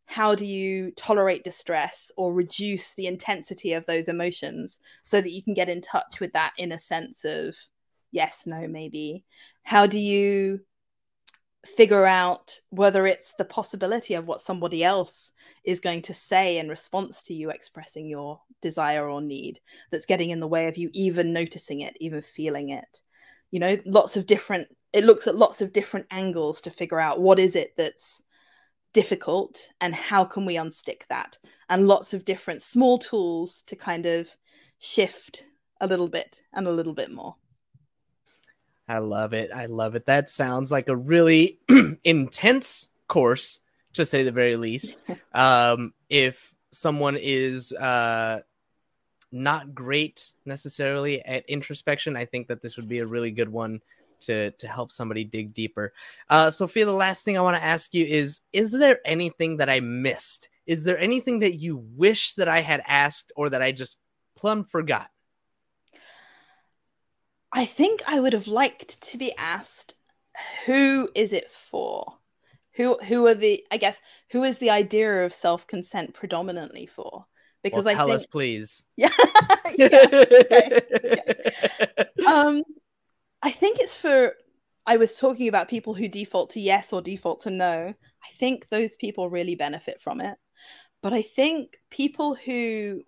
how 0.07 0.35
do 0.35 0.47
you 0.47 0.91
tolerate 0.93 1.45
distress 1.45 2.11
or 2.17 2.33
reduce 2.33 2.95
the 2.95 3.07
intensity 3.07 3.75
of 3.75 3.85
those 3.85 4.09
emotions 4.09 4.79
so 5.03 5.21
that 5.21 5.33
you 5.33 5.43
can 5.43 5.53
get 5.53 5.69
in 5.69 5.83
touch 5.83 6.19
with 6.19 6.33
that 6.33 6.55
inner 6.57 6.79
sense 6.79 7.27
of 7.27 7.55
yes, 8.11 8.45
no, 8.47 8.67
maybe? 8.67 9.27
How 9.65 9.87
do 9.87 9.99
you 9.99 10.61
figure 11.67 12.07
out 12.07 12.55
whether 12.71 13.07
it's 13.07 13.35
the 13.35 13.45
possibility 13.45 14.15
of 14.15 14.27
what 14.27 14.41
somebody 14.41 14.83
else 14.83 15.31
is 15.65 15.81
going 15.81 16.01
to 16.01 16.15
say 16.15 16.57
in 16.57 16.71
response 16.71 17.21
to 17.21 17.35
you 17.35 17.51
expressing 17.51 18.09
your 18.09 18.41
desire 18.63 19.07
or 19.07 19.21
need 19.21 19.61
that's 19.91 20.07
getting 20.07 20.31
in 20.31 20.41
the 20.41 20.49
way 20.49 20.69
of 20.69 20.79
you 20.79 20.89
even 20.95 21.35
noticing 21.35 21.83
it, 21.83 21.95
even 22.01 22.23
feeling 22.23 22.71
it? 22.71 23.03
you 23.51 23.61
know 23.61 23.77
lots 23.87 24.17
of 24.17 24.27
different 24.27 24.69
it 24.93 25.05
looks 25.05 25.27
at 25.27 25.37
lots 25.37 25.61
of 25.61 25.73
different 25.73 26.07
angles 26.11 26.61
to 26.63 26.71
figure 26.71 27.01
out 27.01 27.21
what 27.21 27.39
is 27.39 27.55
it 27.57 27.75
that's 27.77 28.23
difficult 28.93 29.71
and 29.81 29.95
how 29.95 30.25
can 30.25 30.45
we 30.45 30.55
unstick 30.57 31.03
that? 31.09 31.39
And 31.69 31.87
lots 31.87 32.15
of 32.15 32.25
different 32.25 32.63
small 32.63 32.99
tools 32.99 33.63
to 33.67 33.77
kind 33.77 34.07
of 34.07 34.31
shift 34.79 35.45
a 35.81 35.87
little 35.87 36.09
bit 36.09 36.43
and 36.53 36.67
a 36.67 36.73
little 36.73 36.95
bit 36.95 37.13
more. 37.13 37.35
I 38.89 38.99
love 38.99 39.35
it. 39.35 39.51
I 39.55 39.67
love 39.67 39.95
it. 39.95 40.07
That 40.07 40.31
sounds 40.31 40.71
like 40.71 40.89
a 40.89 40.97
really 40.97 41.61
intense 42.05 42.91
course 43.07 43.61
to 43.93 44.07
say 44.07 44.23
the 44.23 44.33
very 44.33 44.57
least. 44.57 45.03
Um 45.35 45.93
if 46.09 46.55
someone 46.73 47.17
is 47.21 47.73
uh 47.75 48.41
not 49.31 49.75
great 49.75 50.33
necessarily 50.47 51.23
at 51.25 51.49
introspection, 51.49 52.17
I 52.17 52.25
think 52.25 52.49
that 52.49 52.63
this 52.63 52.77
would 52.77 52.89
be 52.89 53.01
a 53.01 53.07
really 53.07 53.31
good 53.31 53.51
one 53.51 53.83
to 54.21 54.51
to 54.53 54.69
help 54.69 54.91
somebody 54.93 55.25
dig 55.25 55.55
deeper. 55.55 55.93
Uh, 56.29 56.51
Sophia, 56.51 56.85
the 56.85 56.93
last 56.93 57.25
thing 57.25 57.37
I 57.37 57.43
want 57.43 57.57
to 57.57 57.65
ask 57.65 57.95
you 57.95 58.05
is: 58.05 58.41
Is 58.53 58.73
there 58.73 59.01
anything 59.05 59.59
that 59.59 59.71
I 59.71 59.81
missed? 59.81 60.49
Is 60.67 60.85
there 60.85 60.99
anything 60.99 61.41
that 61.41 61.59
you 61.59 61.77
wish 61.97 62.35
that 62.35 62.49
I 62.49 62.61
had 62.61 62.83
asked 62.87 63.33
or 63.37 63.51
that 63.51 63.63
I 63.63 63.73
just 63.73 63.99
plumb 64.37 64.65
forgot? 64.65 65.09
I 67.53 67.65
think 67.65 68.03
I 68.07 68.21
would 68.21 68.35
have 68.35 68.49
liked 68.49 69.01
to 69.11 69.19
be 69.19 69.33
asked, 69.37 69.95
"Who 70.67 71.09
is 71.15 71.33
it 71.33 71.51
for?" 71.51 72.15
Who 72.75 72.97
who 72.99 73.27
are 73.27 73.35
the 73.35 73.65
I 73.71 73.77
guess 73.77 74.01
who 74.31 74.45
is 74.45 74.59
the 74.59 74.71
idea 74.71 75.25
of 75.25 75.33
self 75.33 75.67
consent 75.67 76.15
predominantly 76.15 76.87
for? 76.87 77.27
because 77.63 77.85
well, 77.85 77.95
I 77.95 77.97
tell 77.97 78.07
think... 78.07 78.17
us, 78.17 78.27
please. 78.27 78.85
Yeah. 78.97 79.11
yeah. 79.77 80.81
Um, 82.27 82.63
I 83.43 83.51
think 83.51 83.79
it's 83.81 83.97
for. 83.97 84.35
I 84.87 84.97
was 84.97 85.19
talking 85.19 85.49
about 85.49 85.69
people 85.69 85.95
who 85.95 86.09
default 86.09 86.51
to 86.51 86.61
yes 86.61 86.93
or 86.93 87.03
default 87.03 87.41
to 87.43 87.51
no. 87.51 87.95
I 87.95 88.33
think 88.35 88.69
those 88.69 88.97
people 88.97 89.29
really 89.29 89.55
benefit 89.55 90.01
from 90.01 90.21
it, 90.21 90.39
but 91.03 91.13
I 91.13 91.23
think 91.23 91.77
people 91.91 92.35
who 92.35 93.03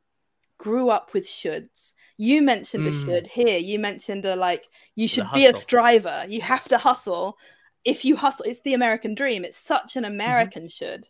grew 0.58 0.90
up 0.90 1.14
with 1.14 1.24
shoulds. 1.24 1.92
You 2.18 2.42
mentioned 2.42 2.86
mm. 2.86 2.92
the 2.92 2.98
should 2.98 3.26
here. 3.26 3.58
You 3.58 3.78
mentioned 3.78 4.26
a 4.26 4.36
like 4.36 4.66
you 4.94 5.08
should 5.08 5.26
be 5.34 5.46
a 5.46 5.54
striver. 5.54 6.24
You 6.28 6.42
have 6.42 6.68
to 6.68 6.78
hustle. 6.78 7.38
If 7.84 8.04
you 8.04 8.14
hustle, 8.14 8.44
it's 8.46 8.60
the 8.60 8.74
American 8.74 9.14
dream. 9.14 9.44
It's 9.44 9.58
such 9.58 9.96
an 9.96 10.04
mm-hmm. 10.04 10.12
American 10.14 10.64
mm-hmm. 10.64 10.68
should 10.68 11.06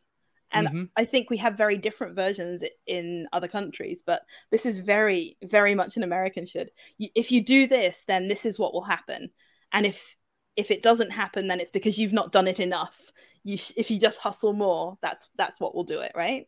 and 0.53 0.69
mm-hmm. 0.69 0.85
i 0.97 1.05
think 1.05 1.31
we 1.31 1.37
have 1.37 1.57
very 1.57 1.77
different 1.77 2.15
versions 2.15 2.65
in 2.87 3.27
other 3.33 3.49
countries 3.49 4.03
but 4.05 4.23
this 4.51 4.67
is 4.67 4.81
very 4.81 5.37
very 5.43 5.75
much 5.75 5.97
an 5.97 6.03
american 6.03 6.47
should. 6.47 6.71
If 6.99 7.31
you 7.33 7.43
do 7.43 7.67
this 7.67 8.05
then 8.07 8.29
this 8.29 8.45
is 8.45 8.59
what 8.59 8.73
will 8.73 8.83
happen. 8.83 9.31
And 9.73 9.87
if 9.87 10.17
if 10.57 10.71
it 10.71 10.83
doesn't 10.83 11.13
happen 11.13 11.49
then 11.49 11.61
it's 11.61 11.71
because 11.71 11.99
you've 11.99 12.13
not 12.13 12.33
done 12.33 12.49
it 12.49 12.61
enough. 12.61 13.11
You 13.45 13.57
sh- 13.57 13.73
if 13.77 13.91
you 13.91 13.99
just 13.99 14.19
hustle 14.19 14.53
more 14.53 14.99
that's 15.01 15.29
that's 15.37 15.61
what 15.61 15.75
will 15.75 15.85
do 15.85 16.01
it 16.01 16.13
right? 16.15 16.47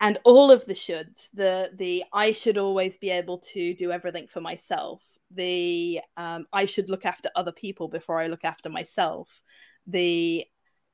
And 0.00 0.18
all 0.24 0.50
of 0.50 0.64
the 0.66 0.74
shoulds 0.74 1.28
the 1.34 1.70
the 1.74 2.04
i 2.12 2.32
should 2.32 2.58
always 2.58 2.96
be 2.96 3.10
able 3.10 3.38
to 3.38 3.74
do 3.74 3.90
everything 3.90 4.26
for 4.26 4.40
myself. 4.40 5.02
The 5.30 6.00
um, 6.16 6.46
i 6.52 6.66
should 6.66 6.90
look 6.90 7.04
after 7.06 7.30
other 7.34 7.52
people 7.52 7.88
before 7.88 8.20
i 8.20 8.26
look 8.26 8.44
after 8.44 8.68
myself. 8.68 9.42
The 9.86 10.44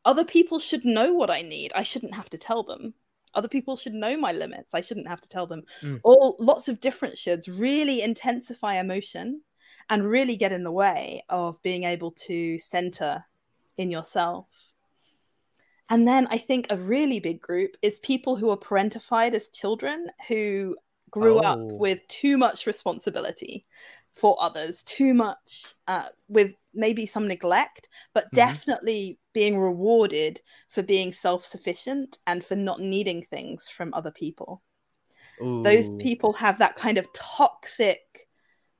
other 0.07 0.25
people 0.25 0.61
should 0.61 0.85
know 0.85 1.13
what 1.13 1.31
I 1.31 1.43
need. 1.43 1.73
I 1.75 1.83
shouldn't 1.83 2.15
have 2.15 2.31
to 2.31 2.39
tell 2.39 2.63
them. 2.63 2.95
Other 3.35 3.49
people 3.49 3.77
should 3.77 3.93
know 3.93 4.17
my 4.17 4.33
limits. 4.33 4.73
I 4.73 4.81
shouldn't 4.81 5.09
have 5.09 5.21
to 5.21 5.29
tell 5.29 5.47
them. 5.47 5.65
Mm. 5.83 6.01
All 6.05 6.37
lots 6.39 6.69
of 6.69 6.81
different 6.81 7.17
shoulds 7.17 7.49
really 7.53 8.01
intensify 8.01 8.77
emotion 8.77 9.43
and 9.91 10.09
really 10.09 10.37
get 10.37 10.53
in 10.53 10.63
the 10.63 10.73
way 10.73 11.25
of 11.29 11.61
being 11.61 11.85
able 11.85 12.13
to 12.13 12.59
center 12.59 13.25
in 13.77 13.91
yourself. 13.91 14.47
And 15.89 16.07
then 16.07 16.27
I 16.31 16.39
think 16.39 16.69
a 16.71 16.79
really 16.79 17.21
big 17.21 17.41
group 17.41 17.77
is 17.83 17.99
people 17.99 18.37
who 18.37 18.51
are 18.51 18.57
parentified 18.57 19.35
as 19.35 19.49
children 19.49 20.07
who 20.29 20.77
grew 21.11 21.39
oh. 21.39 21.43
up 21.43 21.61
with 21.61 22.07
too 22.09 22.39
much 22.39 22.67
responsibility 22.67 23.67
for 24.15 24.37
others, 24.41 24.83
too 24.83 25.15
much 25.15 25.75
uh, 25.87 26.09
with 26.29 26.53
maybe 26.75 27.07
some 27.07 27.29
neglect, 27.29 27.89
but 28.15 28.25
mm-hmm. 28.27 28.37
definitely 28.37 29.19
being 29.37 29.59
rewarded 29.59 30.41
for 30.71 30.83
being 30.83 31.13
self 31.13 31.45
sufficient 31.45 32.17
and 32.27 32.43
for 32.43 32.57
not 32.57 32.81
needing 32.81 33.23
things 33.23 33.69
from 33.69 33.93
other 33.93 34.11
people. 34.11 34.63
Ooh. 35.43 35.63
Those 35.63 35.91
people 35.99 36.33
have 36.33 36.61
that 36.61 36.77
kind 36.77 36.97
of 36.97 37.07
toxic 37.13 38.31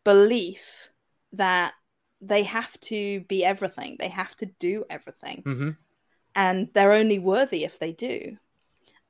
belief 0.03 0.89
that 1.35 1.75
they 2.23 2.43
have 2.45 2.81
to 2.81 3.21
be 3.29 3.45
everything, 3.45 3.97
they 3.99 4.09
have 4.09 4.35
to 4.37 4.47
do 4.59 4.87
everything, 4.89 5.43
Mm-hmm. 5.45 5.71
and 6.35 6.69
they're 6.73 6.93
only 6.93 7.19
worthy 7.19 7.65
if 7.65 7.79
they 7.79 7.93
do. 7.93 8.39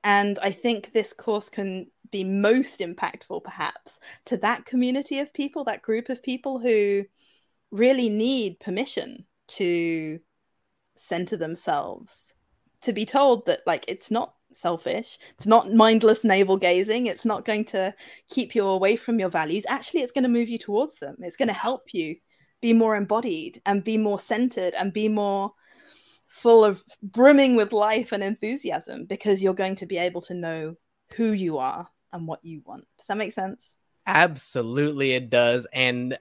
And 0.02 0.40
I 0.42 0.50
think 0.50 0.92
this 0.92 1.12
course 1.12 1.48
can 1.48 1.86
be 2.10 2.24
most 2.24 2.80
impactful, 2.80 3.44
perhaps, 3.44 4.00
to 4.24 4.36
that 4.38 4.66
community 4.66 5.20
of 5.20 5.32
people, 5.32 5.62
that 5.64 5.82
group 5.82 6.08
of 6.08 6.24
people 6.24 6.58
who 6.58 7.04
really 7.70 8.08
need 8.08 8.58
permission 8.58 9.26
to 9.48 10.18
center 10.98 11.36
themselves, 11.36 12.34
to 12.82 12.92
be 12.92 13.04
told 13.04 13.46
that, 13.46 13.60
like, 13.66 13.84
it's 13.88 14.10
not 14.10 14.34
selfish, 14.52 15.18
it's 15.36 15.46
not 15.46 15.72
mindless 15.72 16.24
navel 16.24 16.56
gazing, 16.56 17.06
it's 17.06 17.24
not 17.24 17.44
going 17.44 17.64
to 17.66 17.94
keep 18.28 18.54
you 18.54 18.66
away 18.66 18.96
from 18.96 19.18
your 19.18 19.28
values. 19.28 19.64
Actually, 19.68 20.00
it's 20.00 20.12
going 20.12 20.24
to 20.24 20.28
move 20.28 20.48
you 20.48 20.58
towards 20.58 20.96
them, 20.96 21.16
it's 21.20 21.36
going 21.36 21.48
to 21.48 21.54
help 21.54 21.92
you 21.92 22.16
be 22.60 22.72
more 22.72 22.96
embodied 22.96 23.60
and 23.66 23.84
be 23.84 23.98
more 23.98 24.18
centered 24.18 24.74
and 24.74 24.92
be 24.92 25.08
more 25.08 25.52
full 26.26 26.64
of 26.64 26.82
brimming 27.02 27.54
with 27.54 27.72
life 27.72 28.12
and 28.12 28.22
enthusiasm 28.22 29.04
because 29.04 29.42
you're 29.42 29.54
going 29.54 29.76
to 29.76 29.86
be 29.86 29.98
able 29.98 30.20
to 30.20 30.34
know 30.34 30.76
who 31.14 31.32
you 31.32 31.58
are 31.58 31.88
and 32.12 32.26
what 32.26 32.44
you 32.44 32.62
want. 32.64 32.84
Does 32.98 33.06
that 33.06 33.18
make 33.18 33.32
sense? 33.32 33.72
Absolutely, 34.06 35.12
it 35.12 35.30
does. 35.30 35.66
And 35.72 36.18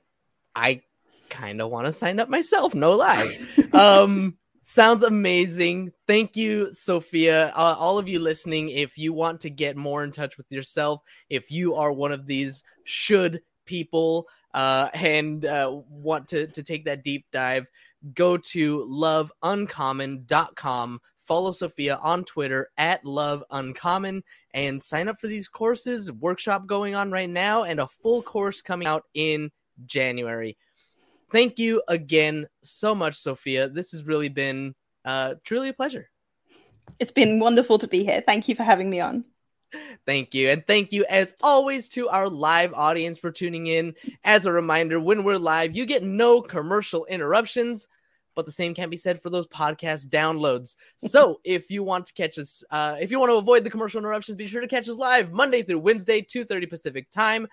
I 0.55 0.82
kind 1.30 1.61
of 1.61 1.69
want 1.69 1.86
to 1.86 1.91
sign 1.91 2.19
up 2.19 2.30
myself, 2.30 2.76
no 2.76 2.91
lie. 2.91 3.38
um, 3.73 4.38
sounds 4.68 5.03
amazing. 5.03 5.91
Thank 6.07 6.36
you, 6.36 6.74
Sophia. 6.74 7.49
Uh, 7.49 7.76
all 7.78 7.99
of 7.99 8.07
you 8.07 8.20
listening, 8.20 8.70
if 8.70 8.97
you 8.97 9.13
want 9.13 9.41
to 9.41 9.51
get 9.51 9.78
more 9.78 10.03
in 10.03 10.11
touch 10.11 10.38
with 10.38 10.51
yourself, 10.51 11.03
if 11.30 11.51
you 11.51 11.76
are 11.76 11.91
one 11.91 12.11
of 12.11 12.26
these 12.26 12.63
should 12.84 13.43
people 13.66 14.28
uh, 14.55 14.89
and 14.95 15.45
uh, 15.45 15.82
want 15.88 16.28
to, 16.30 16.47
to 16.47 16.63
take 16.63 16.86
that 16.86 17.03
deep 17.03 17.28
dive, 17.32 17.70
go 18.16 18.38
to 18.38 18.80
loveuncommon.com. 18.89 20.99
Follow 21.18 21.51
Sophia 21.51 21.99
on 22.01 22.24
Twitter 22.24 22.70
at 22.78 23.05
Love 23.05 23.43
Uncommon 23.51 24.24
and 24.53 24.82
sign 24.82 25.07
up 25.07 25.20
for 25.20 25.28
these 25.28 25.47
courses. 25.47 26.11
Workshop 26.11 26.66
going 26.66 26.95
on 26.95 27.11
right 27.11 27.30
now, 27.30 27.61
and 27.63 27.80
a 27.80 27.88
full 27.88 28.24
course 28.24 28.61
coming 28.61 28.88
out 28.88 29.03
in 29.13 29.51
January. 29.86 30.57
Thank 31.32 31.59
you 31.59 31.82
again 31.88 32.47
so 32.63 32.93
much, 32.93 33.15
Sophia. 33.15 33.67
This 33.67 33.91
has 33.91 34.03
really 34.03 34.30
been 34.30 34.76
uh, 35.03 35.36
truly 35.43 35.69
a 35.69 35.73
pleasure. 35.73 36.09
It's 36.99 37.11
been 37.11 37.39
wonderful 37.39 37.78
to 37.80 37.88
be 37.88 38.03
here. 38.03 38.21
Thank 38.21 38.47
you 38.47 38.55
for 38.55 38.63
having 38.63 38.89
me 38.89 38.99
on. 38.99 39.26
Thank 40.05 40.34
you. 40.34 40.49
And 40.49 40.65
thank 40.65 40.91
you, 40.91 41.05
as 41.09 41.34
always, 41.41 41.89
to 41.89 42.09
our 42.09 42.30
live 42.30 42.73
audience 42.73 43.19
for 43.19 43.32
tuning 43.32 43.67
in. 43.67 43.95
As 44.23 44.45
a 44.45 44.51
reminder, 44.51 44.99
when 44.99 45.23
we're 45.23 45.38
live, 45.38 45.76
you 45.76 45.86
get 45.86 46.03
no 46.03 46.41
commercial 46.41 47.05
interruptions, 47.05 47.88
but 48.36 48.45
the 48.45 48.51
same 48.51 48.73
can't 48.73 48.91
be 48.91 48.97
said 48.97 49.21
for 49.21 49.30
those 49.30 49.47
podcast 49.47 50.07
downloads. 50.07 50.76
So 50.97 51.39
if 51.43 51.69
you 51.69 51.84
want 51.84 52.05
to 52.05 52.13
catch 52.13 52.38
us, 52.38 52.63
uh, 52.69 52.97
if 53.01 53.11
you 53.11 53.19
want 53.19 53.32
to 53.32 53.38
avoid 53.38 53.63
the 53.63 53.69
commercial 53.69 53.99
interruptions, 53.99 54.38
be 54.38 54.47
sure 54.47 54.61
to 54.61 54.67
catch 54.67 54.88
us 54.88 54.97
live 54.97 55.32
Monday 55.32 55.63
through 55.63 55.80
Wednesday, 55.80 56.21
2.30 56.21 56.69
Pacific 56.69 57.11
time. 57.11 57.47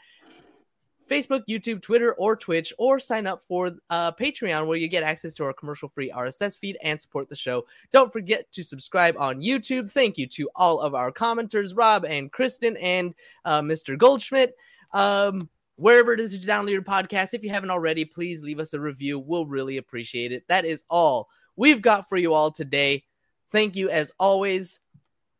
Facebook, 1.12 1.42
YouTube, 1.46 1.82
Twitter, 1.82 2.14
or 2.14 2.34
Twitch, 2.34 2.72
or 2.78 2.98
sign 2.98 3.26
up 3.26 3.42
for 3.46 3.72
uh, 3.90 4.10
Patreon 4.12 4.66
where 4.66 4.78
you 4.78 4.88
get 4.88 5.02
access 5.02 5.34
to 5.34 5.44
our 5.44 5.52
commercial 5.52 5.90
free 5.90 6.10
RSS 6.10 6.58
feed 6.58 6.78
and 6.82 6.98
support 6.98 7.28
the 7.28 7.36
show. 7.36 7.66
Don't 7.92 8.10
forget 8.10 8.50
to 8.52 8.62
subscribe 8.62 9.14
on 9.18 9.42
YouTube. 9.42 9.90
Thank 9.90 10.16
you 10.16 10.26
to 10.28 10.48
all 10.56 10.80
of 10.80 10.94
our 10.94 11.12
commenters, 11.12 11.76
Rob 11.76 12.06
and 12.06 12.32
Kristen 12.32 12.78
and 12.78 13.12
uh, 13.44 13.60
Mr. 13.60 13.98
Goldschmidt. 13.98 14.56
Um, 14.94 15.50
wherever 15.76 16.14
it 16.14 16.20
is 16.20 16.34
you 16.34 16.46
download 16.46 16.70
your 16.70 16.80
podcast, 16.80 17.34
if 17.34 17.44
you 17.44 17.50
haven't 17.50 17.70
already, 17.70 18.06
please 18.06 18.42
leave 18.42 18.58
us 18.58 18.72
a 18.72 18.80
review. 18.80 19.18
We'll 19.18 19.44
really 19.44 19.76
appreciate 19.76 20.32
it. 20.32 20.48
That 20.48 20.64
is 20.64 20.82
all 20.88 21.28
we've 21.56 21.82
got 21.82 22.08
for 22.08 22.16
you 22.16 22.32
all 22.32 22.50
today. 22.50 23.04
Thank 23.50 23.76
you, 23.76 23.90
as 23.90 24.12
always, 24.18 24.80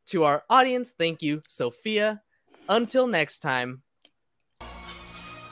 to 0.09 0.25
our 0.25 0.45
audience. 0.51 0.93
Thank 0.99 1.23
you, 1.23 1.41
Sophia. 1.49 2.20
Until 2.68 3.07
next 3.07 3.39
time. 3.39 3.82